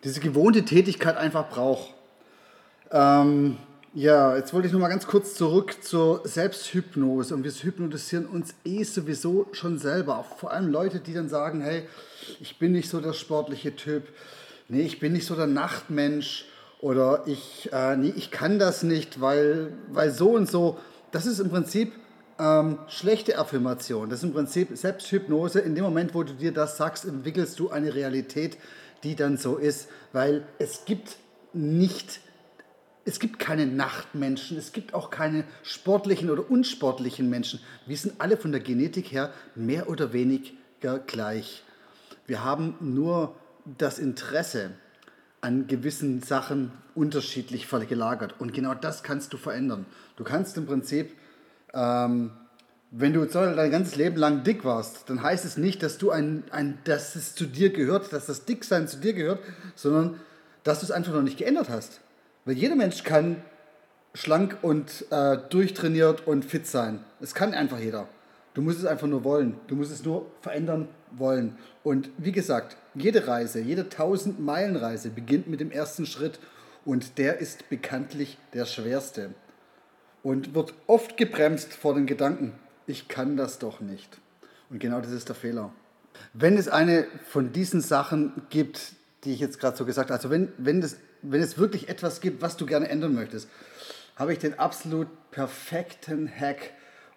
diese 0.04 0.19
gewohnte 0.19 0.63
Tätigkeit 0.63 1.17
einfach 1.17 1.49
braucht. 1.49 1.91
Ähm, 2.91 3.58
ja, 3.95 4.36
jetzt 4.38 4.54
wollte 4.54 4.67
ich 4.67 4.73
noch 4.73 4.80
mal 4.80 4.89
ganz 4.89 5.08
kurz 5.08 5.34
zurück 5.34 5.84
zur 5.84 6.21
Selbsthypnose. 6.23 7.34
Und 7.34 7.43
wir 7.43 7.51
hypnotisieren 7.51 8.27
uns 8.27 8.54
eh 8.63 8.84
sowieso 8.84 9.47
schon 9.54 9.80
selber. 9.80 10.23
Vor 10.38 10.51
allem 10.51 10.69
Leute, 10.69 10.99
die 10.99 11.15
dann 11.15 11.27
sagen, 11.27 11.62
hey, 11.62 11.88
ich 12.39 12.60
bin 12.60 12.73
nicht 12.73 12.89
so 12.89 13.01
der 13.01 13.13
sportliche 13.13 13.75
Typ 13.75 14.08
nee, 14.71 14.82
ich 14.82 14.99
bin 14.99 15.13
nicht 15.13 15.25
so 15.25 15.36
der 15.36 15.47
Nachtmensch 15.47 16.45
oder 16.80 17.23
ich, 17.27 17.69
äh, 17.71 17.95
nee, 17.97 18.13
ich 18.15 18.32
kann 18.32 18.58
das 18.58 18.84
nicht, 18.84 19.21
weil, 19.21 19.73
weil 19.91 20.12
so 20.12 20.30
und 20.32 20.49
so. 20.49 20.80
Das 21.12 21.25
ist 21.25 21.39
im 21.39 21.49
Prinzip 21.49 21.93
ähm, 22.41 22.80
schlechte 22.88 23.38
Affirmation. 23.38 24.10
Das 24.10 24.19
ist 24.19 24.23
im 24.23 24.34
Prinzip 24.34 24.75
Selbsthypnose. 24.75 25.60
In 25.60 25.75
dem 25.75 25.84
Moment, 25.84 26.15
wo 26.15 26.23
du 26.23 26.34
dir 26.34 26.51
das 26.51 26.75
sagst, 26.75 27.06
entwickelst 27.06 27.60
du 27.60 27.69
eine 27.69 27.93
Realität, 27.93 28.58
die 29.04 29.15
dann 29.15 29.38
so 29.38 29.58
ist, 29.58 29.88
weil 30.12 30.45
es 30.58 30.86
gibt 30.86 31.17
nicht 31.54 32.19
es 33.04 33.19
gibt 33.19 33.39
keine 33.39 33.65
Nachtmenschen, 33.65 34.58
es 34.58 34.73
gibt 34.73 34.93
auch 34.93 35.10
keine 35.10 35.43
sportlichen 35.63 36.30
oder 36.30 36.49
unsportlichen 36.49 37.30
Menschen. 37.30 37.60
Wir 37.88 37.97
sind 37.97 38.21
alle 38.21 38.38
von 38.38 38.51
der 38.51 38.62
Genetik 38.62 39.12
her 39.12 39.34
mehr 39.56 39.89
oder 39.89 40.13
weniger 40.13 40.99
gleich. 41.08 41.63
Wir 42.27 42.43
haben 42.43 42.75
nur 42.80 43.36
das 43.65 43.97
Interesse 43.97 44.71
an 45.41 45.65
gewissen 45.65 46.21
Sachen 46.21 46.71
unterschiedlich 46.93 47.67
gelagert. 47.89 48.36
Und 48.39 48.54
genau 48.54 48.75
das 48.75 49.01
kannst 49.01 49.34
du 49.34 49.38
verändern. 49.38 49.88
Du 50.15 50.23
kannst 50.23 50.56
im 50.58 50.67
Prinzip, 50.67 51.13
ähm, 51.74 52.32
wenn 52.92 53.14
du 53.14 53.24
dein 53.26 53.72
ganzes 53.72 53.96
Leben 53.96 54.18
lang 54.18 54.44
dick 54.44 54.66
warst, 54.66 55.10
dann 55.10 55.24
heißt 55.24 55.46
es 55.46 55.56
nicht, 55.56 55.82
dass, 55.82 55.98
du 55.98 56.12
ein, 56.12 56.44
ein, 56.52 56.78
dass 56.84 57.16
es 57.16 57.36
zu 57.36 57.46
dir 57.46 57.72
gehört, 57.72 58.12
dass 58.12 58.26
das 58.26 58.46
Dicksein 58.46 58.88
zu 58.88 58.98
dir 58.98 59.14
gehört, 59.14 59.40
sondern 59.76 60.20
dass 60.64 60.80
du 60.80 60.86
es 60.86 60.92
einfach 60.92 61.14
noch 61.14 61.22
nicht 61.22 61.38
geändert 61.38 61.70
hast. 61.70 62.02
Weil 62.44 62.56
jeder 62.56 62.76
Mensch 62.76 63.04
kann 63.04 63.38
schlank 64.14 64.58
und 64.62 65.06
äh, 65.10 65.38
durchtrainiert 65.50 66.28
und 66.28 66.44
fit 66.44 66.68
sein. 66.68 67.00
Es 67.22 67.34
kann 67.34 67.54
einfach 67.54 67.80
jeder. 67.80 68.10
Du 68.54 68.62
musst 68.62 68.80
es 68.80 68.86
einfach 68.86 69.08
nur 69.08 69.24
wollen. 69.24 69.56
Du 69.68 69.76
musst 69.76 69.94
es 69.94 70.04
nur 70.04 70.26
verändern 70.42 70.90
wollen. 71.12 71.58
Und 71.84 72.10
wie 72.18 72.34
gesagt, 72.34 72.76
jede 72.94 73.26
Reise, 73.26 73.62
jede 73.62 73.84
1000 73.84 74.42
Meilen 74.42 74.76
Reise 74.76 75.10
beginnt 75.10 75.48
mit 75.48 75.62
dem 75.62 75.72
ersten 75.72 76.06
Schritt 76.06 76.40
und 76.84 77.18
der 77.18 77.38
ist 77.38 77.70
bekanntlich 77.70 78.38
der 78.54 78.66
schwerste 78.66 79.30
und 80.24 80.54
wird 80.54 80.74
oft 80.88 81.18
gebremst 81.18 81.74
vor 81.74 81.94
den 81.94 82.06
Gedanken, 82.06 82.54
ich 82.88 83.08
kann 83.08 83.38
das 83.38 83.60
doch 83.60 83.80
nicht. 83.80 84.18
Und 84.70 84.80
genau 84.80 85.02
das 85.02 85.12
ist 85.12 85.28
der 85.28 85.36
Fehler. 85.36 85.72
Wenn 86.34 86.58
es 86.58 86.68
eine 86.68 87.08
von 87.28 87.52
diesen 87.52 87.82
Sachen 87.82 88.44
gibt, 88.50 88.94
die 89.24 89.34
ich 89.34 89.40
jetzt 89.40 89.60
gerade 89.60 89.78
so 89.78 89.86
gesagt 89.86 90.10
habe, 90.10 90.18
also 90.18 90.30
wenn, 90.30 90.52
wenn, 90.58 90.82
das, 90.82 90.98
wenn 91.22 91.42
es 91.42 91.58
wirklich 91.58 91.90
etwas 91.90 92.22
gibt, 92.22 92.42
was 92.42 92.58
du 92.58 92.66
gerne 92.66 92.90
ändern 92.90 93.14
möchtest, 93.14 93.50
habe 94.16 94.34
ich 94.34 94.40
den 94.40 94.58
absolut 94.60 95.08
perfekten 95.32 96.30
Hack, 96.30 96.72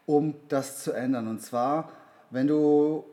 um 0.07 0.35
das 0.49 0.83
zu 0.83 0.93
ändern. 0.93 1.29
Und 1.29 1.43
zwar, 1.43 1.93
wenn 2.31 2.47
du 2.47 3.05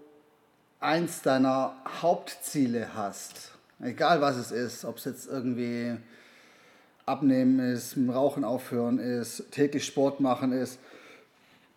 eins 0.79 1.21
deiner 1.21 1.75
Hauptziele 2.01 2.95
hast, 2.95 3.51
egal 3.81 4.21
was 4.21 4.37
es 4.37 4.51
ist, 4.51 4.85
ob 4.85 4.97
es 4.97 5.05
jetzt 5.05 5.27
irgendwie 5.27 5.97
Abnehmen 7.11 7.59
ist, 7.59 7.97
Rauchen 7.97 8.43
aufhören 8.43 8.97
ist, 8.97 9.51
täglich 9.51 9.85
Sport 9.85 10.19
machen 10.19 10.53
ist, 10.53 10.79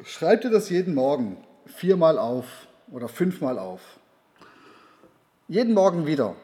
schreib 0.04 0.42
dir 0.42 0.50
das 0.50 0.70
jeden 0.70 0.94
Morgen 0.94 1.36
viermal 1.66 2.18
auf 2.18 2.46
oder 2.90 3.08
fünfmal 3.08 3.58
auf. 3.58 3.80
Jeden 5.48 5.74
Morgen 5.74 6.06
wieder. 6.06 6.36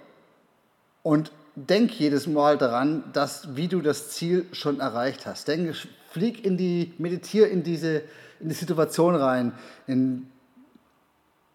Und 1.02 1.32
denk 1.54 1.92
jedes 1.92 2.26
Mal 2.26 2.58
daran, 2.58 3.04
dass, 3.12 3.56
wie 3.56 3.68
du 3.68 3.80
das 3.80 4.10
Ziel 4.10 4.46
schon 4.52 4.80
erreicht 4.80 5.24
hast. 5.24 5.48
Denk, 5.48 5.74
flieg 6.10 6.44
in 6.44 6.56
die, 6.56 6.92
meditiere 6.98 7.46
in 7.46 7.62
diese 7.62 8.02
in 8.40 8.48
die 8.48 8.54
Situation 8.54 9.14
rein, 9.14 9.52
in 9.86 10.26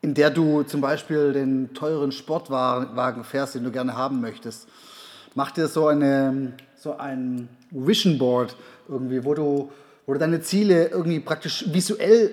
in 0.05 0.13
der 0.13 0.29
du 0.29 0.61
zum 0.61 0.81
Beispiel 0.81 1.33
den 1.33 1.73
teuren 1.73 2.11
Sportwagen 2.11 3.23
fährst, 3.23 3.55
den 3.55 3.63
du 3.63 3.71
gerne 3.71 3.97
haben 3.97 4.21
möchtest. 4.21 4.67
Mach 5.37 5.51
dir 5.51 5.67
so, 5.67 5.87
eine, 5.87 6.53
so 6.77 6.95
ein 6.95 7.49
Vision 7.69 8.17
Board 8.17 8.55
irgendwie, 8.87 9.25
wo 9.25 9.33
du, 9.33 9.69
wo 10.05 10.13
du 10.13 10.19
deine 10.19 10.39
Ziele 10.39 10.87
irgendwie 10.87 11.19
praktisch 11.19 11.65
visuell 11.73 12.31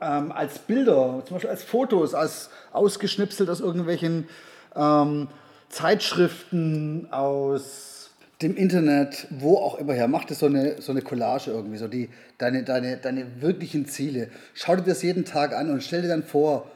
ähm, 0.00 0.32
als 0.32 0.58
Bilder, 0.58 1.22
zum 1.26 1.34
Beispiel 1.34 1.50
als 1.50 1.62
Fotos, 1.62 2.14
als 2.14 2.48
ausgeschnipselt 2.72 3.50
aus 3.50 3.60
irgendwelchen 3.60 4.26
ähm, 4.74 5.28
Zeitschriften, 5.68 7.08
aus 7.10 8.10
dem 8.40 8.56
Internet, 8.56 9.26
wo 9.30 9.58
auch 9.58 9.78
immer 9.78 9.92
her, 9.92 10.08
mach 10.08 10.24
dir 10.24 10.34
so 10.34 10.46
eine, 10.46 10.80
so 10.80 10.92
eine 10.92 11.02
Collage 11.02 11.50
irgendwie, 11.50 11.76
so 11.76 11.88
die, 11.88 12.08
deine, 12.38 12.64
deine, 12.64 12.96
deine 12.96 13.42
wirklichen 13.42 13.86
Ziele. 13.86 14.30
Schau 14.54 14.76
dir 14.76 14.82
das 14.82 15.02
jeden 15.02 15.26
Tag 15.26 15.54
an 15.54 15.70
und 15.70 15.82
stell 15.82 16.00
dir 16.00 16.08
dann 16.08 16.22
vor, 16.22 16.70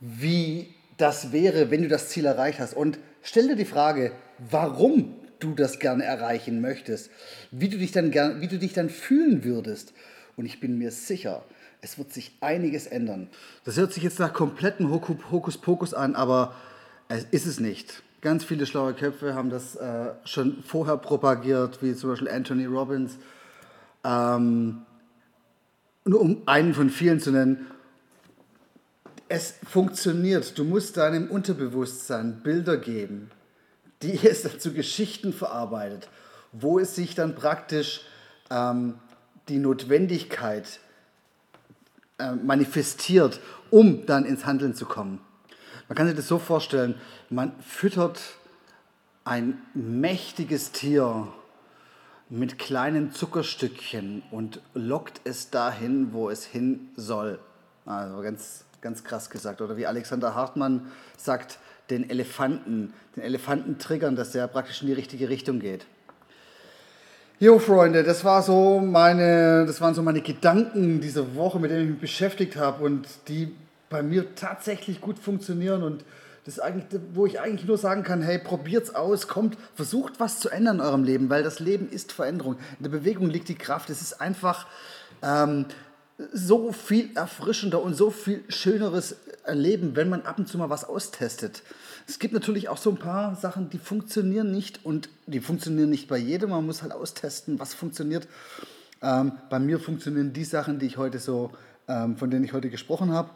wie 0.00 0.74
das 0.96 1.30
wäre, 1.30 1.70
wenn 1.70 1.82
du 1.82 1.88
das 1.88 2.08
Ziel 2.08 2.24
erreicht 2.24 2.58
hast. 2.58 2.74
Und 2.74 2.98
stell 3.24 3.48
dir 3.48 3.56
die 3.56 3.64
Frage, 3.64 4.12
warum 4.38 5.16
du 5.40 5.54
das 5.54 5.80
gerne 5.80 6.04
erreichen 6.04 6.60
möchtest, 6.60 7.10
wie 7.50 7.68
du 7.68 7.76
dich 7.76 7.90
dann, 7.90 8.12
gern, 8.12 8.40
wie 8.40 8.48
du 8.48 8.58
dich 8.58 8.72
dann 8.72 8.88
fühlen 8.88 9.42
würdest. 9.44 9.92
Und 10.36 10.46
ich 10.46 10.60
bin 10.60 10.78
mir 10.78 10.92
sicher, 10.92 11.44
es 11.80 11.98
wird 11.98 12.12
sich 12.12 12.36
einiges 12.40 12.86
ändern. 12.86 13.28
Das 13.64 13.76
hört 13.76 13.92
sich 13.92 14.02
jetzt 14.02 14.18
nach 14.18 14.32
komplettem 14.32 14.90
Hokuspokus 14.90 15.92
an, 15.92 16.14
aber 16.14 16.54
es 17.08 17.24
ist 17.30 17.46
es 17.46 17.60
nicht. 17.60 18.02
Ganz 18.20 18.42
viele 18.42 18.64
schlaue 18.64 18.94
Köpfe 18.94 19.34
haben 19.34 19.50
das 19.50 19.76
äh, 19.76 20.12
schon 20.24 20.62
vorher 20.62 20.96
propagiert, 20.96 21.82
wie 21.82 21.94
zum 21.94 22.10
Beispiel 22.10 22.30
Anthony 22.30 22.64
Robbins. 22.64 23.18
Ähm, 24.02 24.82
nur 26.06 26.20
um 26.20 26.42
einen 26.46 26.72
von 26.72 26.88
vielen 26.88 27.20
zu 27.20 27.30
nennen. 27.30 27.66
Es 29.34 29.56
funktioniert. 29.68 30.56
Du 30.56 30.62
musst 30.62 30.96
deinem 30.96 31.28
Unterbewusstsein 31.28 32.40
Bilder 32.44 32.76
geben, 32.76 33.32
die 34.00 34.24
es 34.28 34.44
zu 34.60 34.72
Geschichten 34.72 35.32
verarbeitet, 35.32 36.08
wo 36.52 36.78
es 36.78 36.94
sich 36.94 37.16
dann 37.16 37.34
praktisch 37.34 38.02
ähm, 38.48 38.94
die 39.48 39.58
Notwendigkeit 39.58 40.78
äh, 42.18 42.30
manifestiert, 42.30 43.40
um 43.72 44.06
dann 44.06 44.24
ins 44.24 44.46
Handeln 44.46 44.72
zu 44.72 44.86
kommen. 44.86 45.18
Man 45.88 45.96
kann 45.96 46.06
sich 46.06 46.14
das 46.14 46.28
so 46.28 46.38
vorstellen, 46.38 46.94
man 47.28 47.60
füttert 47.60 48.20
ein 49.24 49.60
mächtiges 49.74 50.70
Tier 50.70 51.26
mit 52.30 52.60
kleinen 52.60 53.10
Zuckerstückchen 53.10 54.22
und 54.30 54.60
lockt 54.74 55.22
es 55.24 55.50
dahin, 55.50 56.12
wo 56.12 56.30
es 56.30 56.44
hin 56.44 56.90
soll. 56.94 57.40
Also 57.84 58.22
ganz, 58.22 58.64
ganz 58.84 59.02
krass 59.02 59.30
gesagt. 59.30 59.62
Oder 59.62 59.76
wie 59.78 59.86
Alexander 59.86 60.34
Hartmann 60.34 60.92
sagt, 61.16 61.58
den 61.90 62.08
Elefanten, 62.08 62.92
den 63.16 63.22
Elefanten 63.22 63.78
triggern, 63.78 64.14
dass 64.14 64.32
der 64.32 64.46
praktisch 64.46 64.82
in 64.82 64.88
die 64.88 64.92
richtige 64.92 65.28
Richtung 65.28 65.58
geht. 65.58 65.86
Jo, 67.40 67.58
Freunde, 67.58 68.04
das, 68.04 68.24
war 68.24 68.42
so 68.42 68.80
meine, 68.80 69.64
das 69.66 69.80
waren 69.80 69.94
so 69.94 70.02
meine 70.02 70.20
Gedanken 70.20 71.00
dieser 71.00 71.34
Woche, 71.34 71.58
mit 71.58 71.70
denen 71.70 71.82
ich 71.82 71.90
mich 71.90 72.00
beschäftigt 72.00 72.56
habe 72.56 72.84
und 72.84 73.08
die 73.28 73.54
bei 73.90 74.02
mir 74.02 74.34
tatsächlich 74.34 75.00
gut 75.00 75.18
funktionieren 75.18 75.82
und 75.82 76.04
das 76.44 76.60
eigentlich, 76.60 77.00
wo 77.14 77.24
ich 77.24 77.40
eigentlich 77.40 77.66
nur 77.66 77.78
sagen 77.78 78.02
kann, 78.02 78.20
hey, 78.20 78.38
probiert's 78.38 78.94
aus, 78.94 79.28
kommt, 79.28 79.56
versucht 79.74 80.20
was 80.20 80.40
zu 80.40 80.50
ändern 80.50 80.76
in 80.76 80.82
eurem 80.82 81.04
Leben, 81.04 81.30
weil 81.30 81.42
das 81.42 81.58
Leben 81.58 81.88
ist 81.88 82.12
Veränderung. 82.12 82.56
In 82.78 82.82
der 82.84 82.90
Bewegung 82.90 83.30
liegt 83.30 83.48
die 83.48 83.54
Kraft. 83.54 83.88
Es 83.88 84.02
ist 84.02 84.20
einfach 84.20 84.66
ähm, 85.22 85.64
so 86.32 86.72
viel 86.72 87.16
erfrischender 87.16 87.82
und 87.82 87.94
so 87.94 88.10
viel 88.10 88.44
schöneres 88.48 89.16
Erleben, 89.44 89.96
wenn 89.96 90.08
man 90.08 90.22
ab 90.22 90.38
und 90.38 90.48
zu 90.48 90.58
mal 90.58 90.70
was 90.70 90.84
austestet. 90.84 91.62
Es 92.06 92.18
gibt 92.18 92.34
natürlich 92.34 92.68
auch 92.68 92.76
so 92.76 92.90
ein 92.90 92.98
paar 92.98 93.34
Sachen, 93.36 93.70
die 93.70 93.78
funktionieren 93.78 94.50
nicht 94.50 94.84
und 94.84 95.08
die 95.26 95.40
funktionieren 95.40 95.90
nicht 95.90 96.08
bei 96.08 96.16
jedem. 96.16 96.50
Man 96.50 96.64
muss 96.64 96.82
halt 96.82 96.92
austesten, 96.92 97.58
was 97.58 97.74
funktioniert. 97.74 98.28
Ähm, 99.02 99.32
bei 99.50 99.58
mir 99.58 99.80
funktionieren 99.80 100.32
die 100.32 100.44
Sachen, 100.44 100.78
die 100.78 100.86
ich 100.86 100.96
heute 100.96 101.18
so, 101.18 101.50
ähm, 101.88 102.16
von 102.16 102.30
denen 102.30 102.44
ich 102.44 102.52
heute 102.52 102.70
gesprochen 102.70 103.12
habe, 103.12 103.30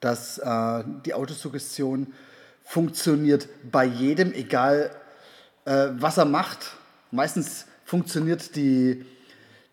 dass 0.00 0.38
äh, 0.38 0.84
die 1.04 1.14
Autosuggestion 1.14 2.12
funktioniert 2.64 3.48
bei 3.70 3.84
jedem, 3.84 4.32
egal 4.32 4.90
äh, 5.64 5.88
was 5.92 6.16
er 6.18 6.24
macht. 6.26 6.72
Meistens 7.10 7.66
funktioniert 7.84 8.56
die, 8.56 9.04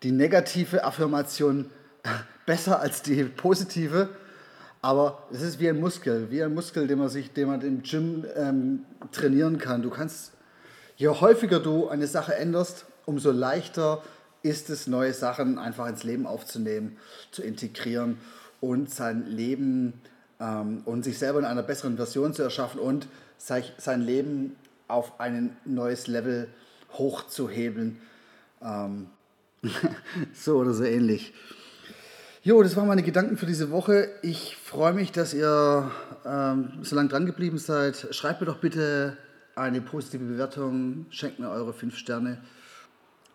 die 0.02 0.12
negative 0.12 0.84
Affirmation 0.84 1.70
besser 2.46 2.80
als 2.80 3.02
die 3.02 3.24
positive. 3.24 4.10
Aber 4.82 5.26
es 5.30 5.42
ist 5.42 5.60
wie 5.60 5.68
ein 5.68 5.78
Muskel, 5.78 6.30
wie 6.30 6.42
ein 6.42 6.54
Muskel, 6.54 6.86
den 6.86 6.98
man 6.98 7.08
sich, 7.08 7.32
den 7.32 7.48
man 7.48 7.60
im 7.60 7.82
Gym 7.82 8.24
ähm, 8.34 8.86
trainieren 9.12 9.58
kann. 9.58 9.82
Du 9.82 9.90
kannst, 9.90 10.32
je 10.96 11.08
häufiger 11.08 11.60
du 11.60 11.88
eine 11.88 12.06
Sache 12.06 12.34
änderst, 12.34 12.86
umso 13.04 13.30
leichter 13.30 14.02
ist 14.42 14.70
es, 14.70 14.86
neue 14.86 15.12
Sachen 15.12 15.58
einfach 15.58 15.86
ins 15.86 16.02
Leben 16.02 16.26
aufzunehmen, 16.26 16.96
zu 17.30 17.42
integrieren 17.42 18.18
und 18.60 18.90
sein 18.90 19.26
Leben 19.26 20.00
ähm, 20.40 20.82
und 20.86 21.04
sich 21.04 21.18
selber 21.18 21.38
in 21.40 21.44
einer 21.44 21.62
besseren 21.62 21.96
Version 21.96 22.32
zu 22.32 22.42
erschaffen 22.42 22.80
und 22.80 23.06
sein 23.36 24.00
Leben 24.00 24.56
auf 24.88 25.20
ein 25.20 25.56
neues 25.64 26.06
Level 26.06 26.48
hochzuhebeln. 26.94 28.00
Ähm, 28.62 29.08
so 30.32 30.56
oder 30.56 30.72
so 30.72 30.84
ähnlich. 30.84 31.34
Jo, 32.42 32.62
das 32.62 32.74
waren 32.74 32.88
meine 32.88 33.02
Gedanken 33.02 33.36
für 33.36 33.44
diese 33.44 33.70
Woche. 33.70 34.08
Ich 34.22 34.56
freue 34.64 34.94
mich, 34.94 35.12
dass 35.12 35.34
ihr 35.34 35.90
ähm, 36.24 36.70
so 36.80 36.96
lange 36.96 37.10
dran 37.10 37.26
geblieben 37.26 37.58
seid. 37.58 38.08
Schreibt 38.12 38.40
mir 38.40 38.46
doch 38.46 38.56
bitte 38.56 39.18
eine 39.56 39.82
positive 39.82 40.24
Bewertung, 40.24 41.04
schenkt 41.10 41.38
mir 41.38 41.50
eure 41.50 41.74
fünf 41.74 41.98
Sterne. 41.98 42.38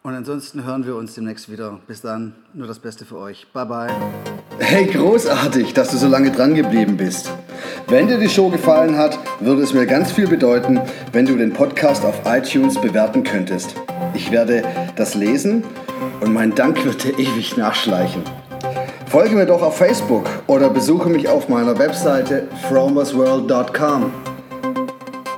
Und 0.01 0.15
ansonsten 0.15 0.63
hören 0.63 0.87
wir 0.87 0.95
uns 0.95 1.13
demnächst 1.13 1.51
wieder. 1.51 1.79
Bis 1.85 2.01
dann, 2.01 2.33
nur 2.55 2.65
das 2.65 2.79
Beste 2.79 3.05
für 3.05 3.17
euch. 3.17 3.45
Bye 3.53 3.65
bye. 3.67 3.91
Hey, 4.57 4.87
großartig, 4.87 5.75
dass 5.75 5.91
du 5.91 5.97
so 5.97 6.07
lange 6.07 6.31
dran 6.31 6.55
geblieben 6.55 6.97
bist. 6.97 7.29
Wenn 7.87 8.07
dir 8.07 8.17
die 8.17 8.29
Show 8.29 8.49
gefallen 8.49 8.97
hat, 8.97 9.19
würde 9.39 9.61
es 9.61 9.73
mir 9.75 9.85
ganz 9.85 10.11
viel 10.13 10.27
bedeuten, 10.27 10.81
wenn 11.11 11.27
du 11.27 11.37
den 11.37 11.53
Podcast 11.53 12.03
auf 12.03 12.21
iTunes 12.25 12.81
bewerten 12.81 13.23
könntest. 13.23 13.75
Ich 14.15 14.31
werde 14.31 14.63
das 14.95 15.13
lesen 15.13 15.63
und 16.21 16.33
mein 16.33 16.55
Dank 16.55 16.83
wird 16.83 17.03
dir 17.03 17.19
ewig 17.19 17.55
nachschleichen. 17.55 18.23
Folge 19.15 19.34
mir 19.34 19.45
doch 19.45 19.62
auf 19.62 19.78
Facebook 19.78 20.25
oder 20.45 20.69
besuche 20.69 21.08
mich 21.08 21.30
auf 21.30 21.47
meiner 21.47 21.80
Webseite 21.80 22.49
fromersworld.com. 22.67 24.12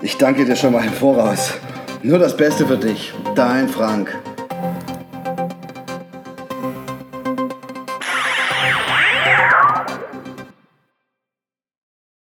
Ich 0.01 0.17
danke 0.17 0.45
dir 0.45 0.55
schon 0.55 0.73
mal 0.73 0.83
im 0.83 0.93
Voraus. 0.93 1.53
Nur 2.01 2.17
das 2.17 2.35
Beste 2.35 2.65
für 2.65 2.79
dich, 2.79 3.13
dein 3.35 3.69
Frank. 3.69 4.17